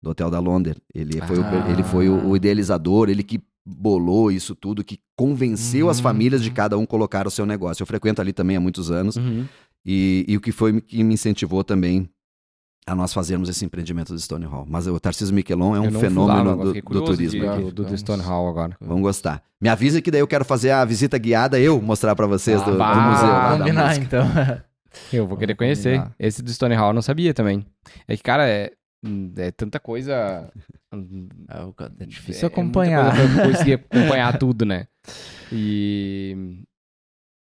[0.00, 0.76] do Hotel da Londres.
[0.94, 1.66] Ele foi, ah.
[1.66, 5.90] o, ele foi o, o, idealizador, ele que bolou isso tudo, que convenceu uhum.
[5.90, 7.82] as famílias de cada um colocar o seu negócio.
[7.82, 9.16] Eu frequento ali também há muitos anos.
[9.16, 9.46] Uhum.
[9.84, 12.08] E, e, o que foi que me incentivou também
[12.86, 14.66] a nós fazermos esse empreendimento do Stone Hall.
[14.68, 17.40] Mas o Tarcísio Miquelon é um fenômeno do, do, turismo.
[17.40, 18.76] De, do, do, Stone Hall agora.
[18.80, 19.42] Vamos gostar.
[19.60, 22.64] Me avisa que daí eu quero fazer a visita guiada, eu mostrar para vocês ah,
[22.64, 23.28] do, bah, do, museu.
[23.28, 24.26] Lá combinar, então.
[25.12, 26.04] Eu vou querer conhecer.
[26.18, 27.64] Esse do Stone Hall eu não sabia também.
[28.08, 28.72] É que, cara, é,
[29.36, 30.50] é tanta coisa.
[30.92, 33.14] É, é difícil é, acompanhar.
[33.16, 34.88] É conseguir acompanhar tudo, né?
[35.52, 36.64] E.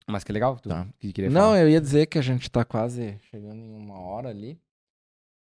[0.07, 0.57] Mas que legal.
[0.57, 0.87] Tu, tá.
[1.01, 4.57] que Não, eu ia dizer que a gente tá quase chegando em uma hora ali.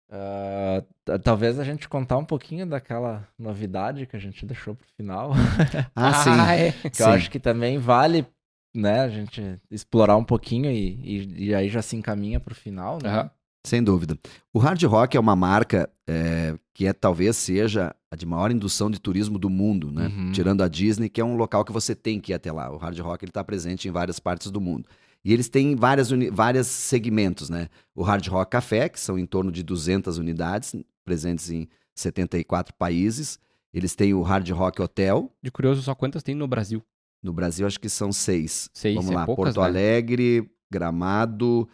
[0.10, 5.32] Uh, talvez a gente contar um pouquinho daquela novidade que a gente deixou pro final.
[5.96, 6.30] Ah, sim.
[6.32, 6.72] Ah, é.
[6.72, 7.04] que sim.
[7.04, 8.26] eu acho que também vale,
[8.74, 13.00] né, a gente explorar um pouquinho e, e, e aí já se encaminha pro final,
[13.02, 13.24] né?
[13.24, 13.30] Uhum.
[13.66, 14.18] Sem dúvida.
[14.54, 18.92] O hard rock é uma marca é, que é talvez seja a de maior indução
[18.92, 20.08] de turismo do mundo, né?
[20.08, 20.32] Uhum.
[20.32, 22.72] Tirando a Disney, que é um local que você tem que ir até lá.
[22.72, 24.88] O hard rock ele está presente em várias partes do mundo.
[25.24, 27.70] E eles têm várias, vários segmentos, né?
[27.96, 33.40] O Hard Rock Café, que são em torno de 200 unidades, presentes em 74 países.
[33.74, 35.32] Eles têm o Hard Rock Hotel.
[35.42, 36.84] De curioso, só quantas tem no Brasil?
[37.22, 38.70] No Brasil, acho que são seis.
[38.74, 39.66] Seis, Vamos é lá, poucas, Porto né?
[39.66, 41.70] Alegre, Gramado,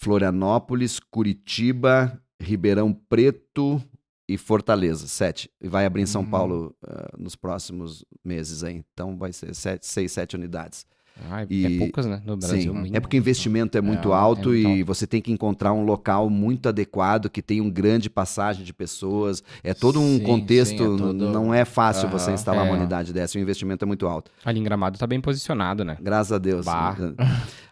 [0.00, 3.82] Florianópolis, Curitiba, Ribeirão Preto
[4.26, 5.06] e Fortaleza.
[5.06, 5.50] Sete.
[5.60, 6.30] E vai abrir em São uhum.
[6.30, 8.82] Paulo uh, nos próximos meses aí.
[8.92, 10.86] Então vai ser sete, seis, sete unidades.
[11.30, 12.22] Ah, é e, é poucas, né?
[12.24, 12.72] No Brasil.
[12.72, 14.86] Sim, é porque o investimento é muito é, alto é muito e alto.
[14.86, 19.42] você tem que encontrar um local muito adequado, que tenha um grande passagem de pessoas.
[19.62, 21.12] É todo um sim, contexto, sim, é todo...
[21.12, 24.30] não é fácil uhum, você instalar uma unidade dessa, o investimento é muito alto.
[24.44, 25.96] Ali em Gramado está bem posicionado, né?
[26.00, 26.64] Graças a Deus.
[26.64, 26.96] Bah.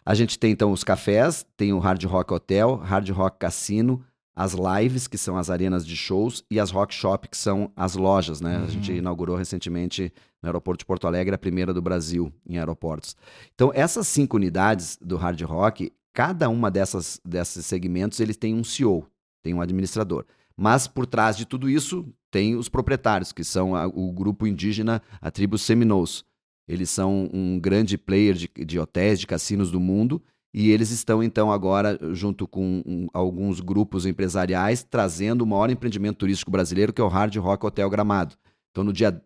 [0.05, 4.03] A gente tem então os cafés, tem o Hard Rock Hotel, Hard Rock Cassino,
[4.39, 7.97] as lives, que são as arenas de shows, e as rock shop, que são as
[7.97, 8.57] lojas, né?
[8.57, 8.65] Uhum.
[8.65, 8.99] A gente uhum.
[8.99, 13.17] inaugurou recentemente no aeroporto de Porto Alegre, a primeira do Brasil em aeroportos.
[13.55, 18.65] Então, essas cinco unidades do Hard Rock, cada uma dessas, desses segmentos, eles tem um
[18.65, 19.07] CEO,
[19.43, 20.25] tem um administrador.
[20.57, 25.01] Mas por trás de tudo isso, tem os proprietários, que são a, o grupo indígena,
[25.21, 26.25] a tribo Seminoles.
[26.67, 30.23] Eles são um grande player de, de hotéis, de cassinos do mundo,
[30.53, 36.19] e eles estão, então, agora, junto com um, alguns grupos empresariais, trazendo o maior empreendimento
[36.19, 38.35] turístico brasileiro, que é o Hard Rock Hotel Gramado.
[38.79, 39.21] Então, no dia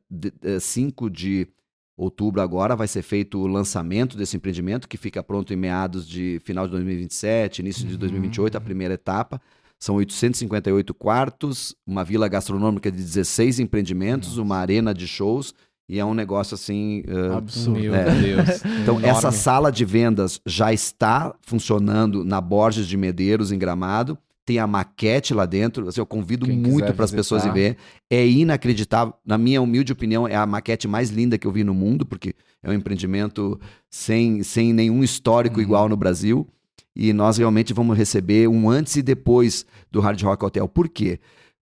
[0.58, 1.46] 5 de
[1.94, 6.40] outubro, agora, vai ser feito o lançamento desse empreendimento, que fica pronto em meados de
[6.42, 8.58] final de 2027, início de 2028, uhum.
[8.58, 9.38] a primeira etapa.
[9.78, 14.42] São 858 quartos, uma vila gastronômica de 16 empreendimentos, Nossa.
[14.42, 15.54] uma arena de shows
[15.86, 17.02] e é um negócio assim.
[17.06, 17.78] Uh, Absurdo.
[17.78, 18.04] Meu é.
[18.04, 18.64] Deus.
[18.80, 19.06] então, Enorme.
[19.06, 24.16] essa sala de vendas já está funcionando na Borges de Medeiros, em Gramado.
[24.52, 25.88] Tem a maquete lá dentro.
[25.88, 27.76] Assim, eu convido Quem muito para as pessoas ir ver.
[28.10, 29.14] É inacreditável.
[29.24, 32.34] Na minha humilde opinião, é a maquete mais linda que eu vi no mundo, porque
[32.62, 33.58] é um empreendimento
[33.90, 35.62] sem, sem nenhum histórico uhum.
[35.62, 36.46] igual no Brasil.
[36.94, 40.68] E nós realmente vamos receber um antes e depois do Hard Rock Hotel.
[40.68, 41.18] Por quê?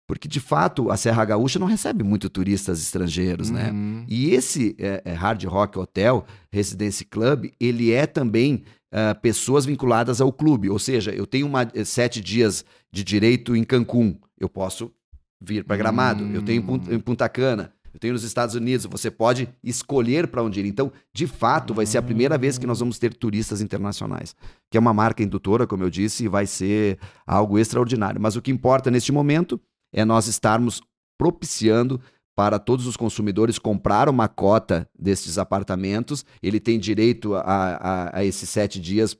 [0.07, 3.69] Porque, de fato, a Serra Gaúcha não recebe muito turistas estrangeiros, né?
[3.69, 3.99] uhum.
[3.99, 4.05] né?
[4.07, 10.21] E esse é, é Hard Rock Hotel, Residence Club, ele é também uh, pessoas vinculadas
[10.21, 10.69] ao clube.
[10.69, 14.91] Ou seja, eu tenho uma, eh, sete dias de direito em Cancún, eu posso
[15.39, 16.23] vir para Gramado.
[16.23, 16.33] Uhum.
[16.33, 18.85] Eu tenho em Punta Cana, eu tenho nos Estados Unidos.
[18.85, 20.65] Você pode escolher para onde ir.
[20.65, 24.35] Então, de fato, vai ser a primeira vez que nós vamos ter turistas internacionais.
[24.69, 28.21] Que é uma marca indutora, como eu disse, e vai ser algo extraordinário.
[28.21, 29.59] Mas o que importa neste momento
[29.93, 30.81] é nós estarmos
[31.17, 31.99] propiciando
[32.39, 36.23] para todos os consumidores comprar uma cota desses apartamentos.
[36.41, 39.13] Ele tem direito a, a, a esses sete dias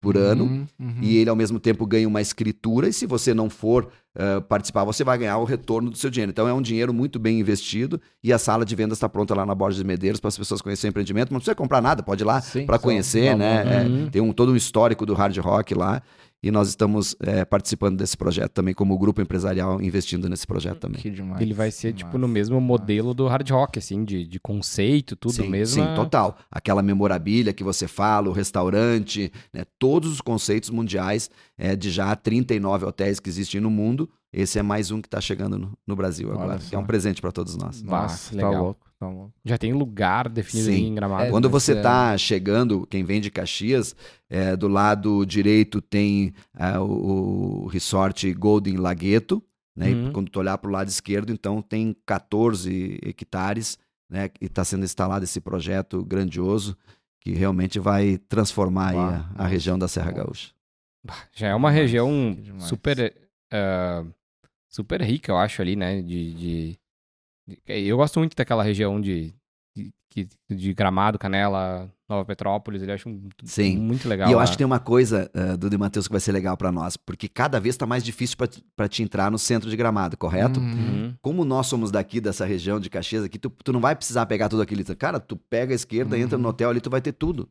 [0.00, 0.94] por uhum, ano uhum.
[1.02, 4.84] e ele ao mesmo tempo ganha uma escritura e se você não for uh, participar
[4.84, 8.00] você vai ganhar o retorno do seu dinheiro então é um dinheiro muito bem investido
[8.22, 10.60] e a sala de vendas está pronta lá na Borges de Medeiros para as pessoas
[10.60, 14.06] conhecerem o empreendimento não precisa comprar nada pode ir lá para conhecer né uhum.
[14.06, 16.02] é, tem um, todo um histórico do hard rock lá
[16.42, 21.00] e nós estamos é, participando desse projeto também, como grupo empresarial, investindo nesse projeto também.
[21.00, 21.40] Que demais.
[21.40, 25.34] Ele vai ser, tipo, no mesmo modelo do hard rock, assim, de, de conceito, tudo
[25.34, 25.84] sim, mesmo.
[25.84, 26.38] Sim, total.
[26.50, 32.16] Aquela memorabilia que você fala, o restaurante, né, todos os conceitos mundiais é, de já
[32.16, 34.08] 39 hotéis que existem no mundo.
[34.32, 36.60] Esse é mais um que está chegando no, no, Brasil agora.
[36.70, 37.82] é um presente para todos nós.
[37.82, 38.86] Nossa, Nossa tá louco.
[39.00, 39.08] Tá
[39.44, 40.86] Já tem lugar definido Sim.
[40.86, 41.24] em Gramado.
[41.24, 43.96] É, Quando você está chegando, quem vem de Caxias,
[44.28, 49.42] é, do lado direito tem é, o, o, resort Golden Lagueto,
[49.74, 49.88] né?
[49.88, 50.12] Uhum.
[50.12, 53.78] quando tu olhar para o lado esquerdo, então tem 14 hectares,
[54.08, 54.28] né?
[54.40, 56.76] E está sendo instalado esse projeto grandioso
[57.20, 60.52] que realmente vai transformar a, a, região da Serra Gaúcha.
[61.32, 63.14] Já é uma região super,
[63.52, 64.12] uh,
[64.70, 66.00] super rica, eu acho, ali, né?
[66.00, 66.80] de, de
[67.66, 69.34] eu gosto muito daquela região de,
[70.14, 73.08] de, de Gramado, Canela, Nova Petrópolis, ele acho
[73.44, 73.76] Sim.
[73.78, 74.28] muito legal.
[74.28, 74.44] E eu lá.
[74.44, 76.96] acho que tem uma coisa, uh, Dudu e Matheus, que vai ser legal para nós,
[76.96, 78.36] porque cada vez está mais difícil
[78.76, 80.60] para te entrar no centro de Gramado, correto?
[80.60, 81.14] Uhum.
[81.22, 84.48] Como nós somos daqui, dessa região de Caxias, aqui, tu, tu não vai precisar pegar
[84.48, 84.84] tudo aquilo.
[84.96, 86.22] Cara, tu pega a esquerda, uhum.
[86.22, 87.48] entra no hotel ali, tu vai ter tudo.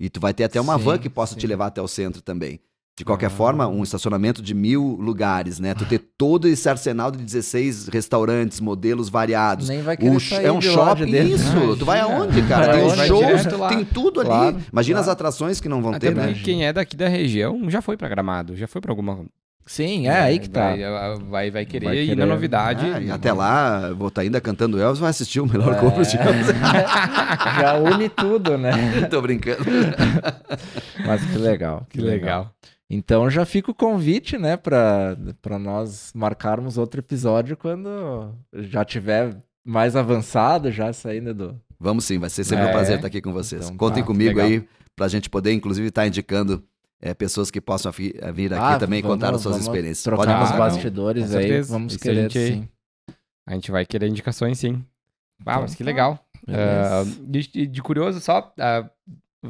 [0.00, 1.40] E tu vai ter até uma sim, van que possa sim.
[1.40, 2.60] te levar até o centro também.
[2.94, 3.30] De qualquer ah.
[3.30, 5.72] forma, um estacionamento de mil lugares, né?
[5.72, 9.66] Tu ter todo esse arsenal de 16 restaurantes, modelos variados.
[9.68, 11.72] Nem vai querer o, É um shopping, isso.
[11.72, 12.74] Ah, tu vai aonde, cara?
[12.74, 14.28] Tem os shows, tem tudo ali.
[14.28, 15.00] Claro, Imagina claro.
[15.00, 16.34] as atrações que não vão Até ter, né?
[16.44, 19.24] Quem é daqui da região já foi para Gramado, já foi para alguma
[19.64, 20.70] Sim, é, aí que tá.
[20.70, 22.16] Vai, vai, vai querer Vai ir querer.
[22.16, 22.84] na novidade.
[22.84, 25.76] Ah, e até lá, vou estar ainda cantando Elvis, vai assistir o melhor É.
[25.78, 26.46] compra de Elvis.
[27.60, 28.72] Já une tudo, né?
[29.08, 29.64] Tô brincando.
[31.06, 31.86] Mas que legal.
[31.88, 32.52] Que legal.
[32.94, 39.34] Então já fica o convite, né, pra, pra nós marcarmos outro episódio quando já tiver
[39.64, 41.60] mais avançado, já saindo do.
[41.80, 42.68] Vamos sim, vai ser sempre É.
[42.68, 43.64] um prazer estar aqui com vocês.
[43.64, 44.46] Então, Contem tá, comigo legal.
[44.46, 46.62] aí, pra gente poder, inclusive, estar indicando
[47.00, 49.66] é, pessoas que possam eh, vir aqui Ah, também e vamos- contar as suas vamos
[49.66, 50.02] experiências.
[50.04, 50.58] Trocar Pode não.
[50.58, 51.72] bastidores Com aí, certeza.
[51.72, 52.68] vamos Isso a querer gente- sim.
[53.46, 54.84] A gente vai querer indicações, sim.
[55.44, 56.24] Ah, mas que Então, legal.
[56.46, 58.88] Ah, de, de curioso, só ah,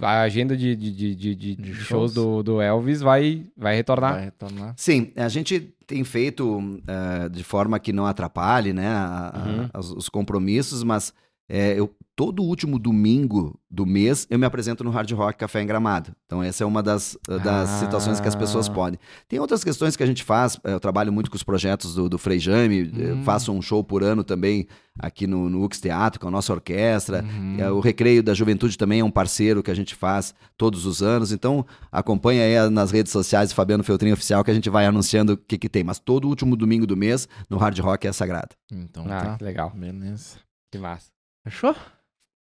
[0.01, 1.87] a agenda de, de, de, de, de- de shows.
[1.87, 4.15] shows do, do Elvis vai, vai retornar.
[4.15, 4.75] Vai retornar.
[4.77, 9.69] Sim, a gente tem feito eh, de forma que não atrapalhe né, a- a- Uhum.
[9.81, 11.13] os, os compromissos, mas
[11.49, 15.67] eh, eu, todo último domingo do mês eu me apresento no Hard Rock Café em
[15.67, 16.13] Gramado.
[16.27, 17.79] Então essa é uma das, das Ah.
[17.81, 18.99] situações que as pessoas podem.
[19.29, 22.09] Tem outras questões que a gente faz, eh, eu trabalho muito com os projetos do,
[22.11, 23.23] do Frei Jaime, eh, Hum.
[23.25, 24.67] faço um show por ano também
[24.99, 27.25] aqui no, no Ux Teatro com a nossa orquestra.
[27.25, 27.77] Uhum.
[27.77, 31.33] O Recreio da Juventude também é um parceiro que a gente faz todos os anos.
[31.33, 35.37] Então, acompanha aí nas redes sociais Fabiano Feltrin Oficial que a gente vai anunciando o
[35.39, 35.83] que, que tem.
[35.83, 38.51] Mas todo último domingo do mês, no Hard Rock é sagrado.
[38.71, 39.45] Então Ah, tá.
[39.45, 39.71] legal.
[39.75, 40.37] Beleza.
[40.71, 41.07] Que massa.
[41.45, 41.75] Fechou?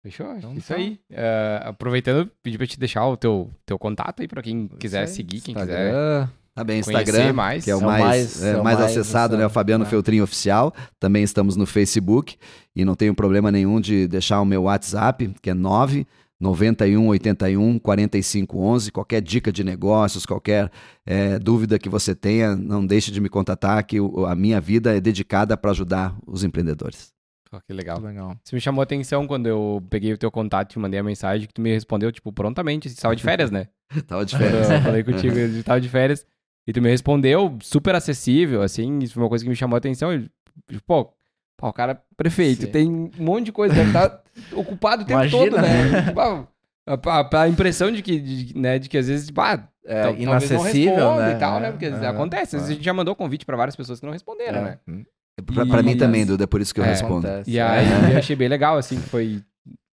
[0.03, 0.35] Fechou?
[0.37, 0.75] Então Isso tá.
[0.75, 0.99] aí.
[1.15, 5.41] Ah, aproveitando, pedir pra te deixar o teu, teu contato aí pra quem quiser seguir,
[5.41, 6.29] quem quiser Instagram.
[6.55, 7.65] Tá bem, Instagram, mais.
[7.65, 9.47] que é o É o mais, mais- é, é o mais mais acessado, né?
[9.47, 9.89] O Fabiano é.
[9.89, 10.75] Feltrin Oficial.
[11.01, 12.37] Também estamos no Facebook
[12.77, 16.07] e não tenho problema nenhum de deixar o meu WhatsApp, que é 9
[16.39, 18.91] 91 81 45 11.
[18.93, 20.71] Qualquer dica de negócios, qualquer
[21.07, 23.97] é, dúvida que você tenha, não deixe de me contatar, que
[24.27, 27.13] a minha vida é dedicada para ajudar os empreendedores.
[27.53, 28.01] Ó, que legal.
[28.01, 28.37] Legal.
[28.45, 31.03] Isso me chamou a atenção quando eu peguei o teu contato e te mandei a
[31.03, 32.89] mensagem que tu me respondeu, tipo, prontamente.
[32.89, 33.69] Você estava de férias, né?
[34.07, 34.71] Tava de férias.
[34.71, 36.27] eu falei contigo, eu tava de férias.
[36.67, 39.01] E tu me respondeu super acessível, assim.
[39.01, 40.15] Isso foi uma coisa que me chamou a atenção.
[40.15, 40.31] E,
[40.71, 41.13] tipo, pô,
[41.59, 42.71] pô, o cara é prefeito, Sim.
[42.71, 44.23] tem um monte de coisa, deve estar
[44.57, 46.03] ocupado o tempo Imagina, todo, né?
[46.09, 46.49] Tipo, ah,
[46.87, 50.05] a, a- a impressão de que, de, né, de que às vezes, tipo, ah, É,
[50.05, 51.33] não inacessível, responda né?
[51.35, 51.71] e tal, É, né?
[51.73, 52.57] Porque é, acontece.
[52.57, 54.79] Às vezes a gente já mandou convite pra várias pessoas que não responderam, É.
[54.87, 55.05] né?
[55.47, 56.89] Pra, pra mim também, Duda, é por isso que eu É.
[56.89, 57.27] respondo.
[57.27, 57.51] Acontece.
[57.51, 58.15] E aí É.
[58.15, 59.43] eu achei bem legal, assim, que foi...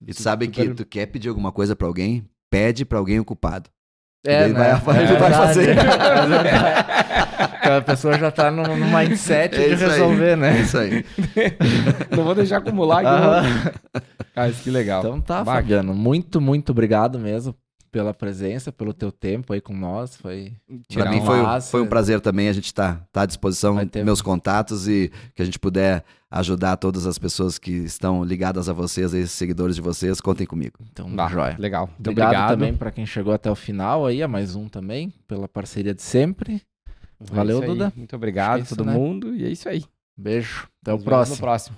[0.05, 3.19] E tu sabe que Super- tu quer pedir alguma coisa pra alguém, pede pra alguém
[3.19, 3.69] ocupado.
[4.25, 4.75] É, Daí né?
[4.83, 5.77] vai- É ele vai fazer.
[5.77, 5.79] É.
[7.59, 9.89] Aquela pessoa já tá no, no mindset É de isso aí.
[9.91, 10.59] resolver, É né?
[10.61, 11.05] isso aí.
[12.15, 13.79] não vou deixar acumular aqui.
[14.35, 15.01] Ah, isso que legal.
[15.01, 15.93] Então tá, Bah, Fabiano.
[15.93, 17.55] Muito, muito obrigado mesmo
[17.91, 20.15] pela presença, pelo teu tempo aí com nós.
[20.15, 21.71] Foi Pra tirar mim foi, massa.
[21.71, 22.47] foi um prazer também.
[22.49, 27.07] A gente tá, tá à disposição, meus contatos e que a gente puder ajudar todas
[27.07, 30.77] as pessoas que estão ligadas a vocês, esses seguidores de vocês, contem comigo.
[30.91, 31.55] então, Bah, joia.
[31.57, 31.87] Legal.
[31.87, 32.49] Muito Obrigado, obrigado.
[32.51, 36.01] também para quem chegou até o final aí, a mais um também, pela parceria de
[36.03, 36.61] sempre.
[37.19, 37.67] É Valeu, aí.
[37.67, 37.91] Duda.
[37.95, 38.93] Muito obrigado é todo né?
[38.93, 39.35] mundo.
[39.35, 39.83] E é isso aí.
[40.17, 40.67] Beijo.
[40.81, 41.29] Até o Nos.
[41.31, 41.77] No próximo.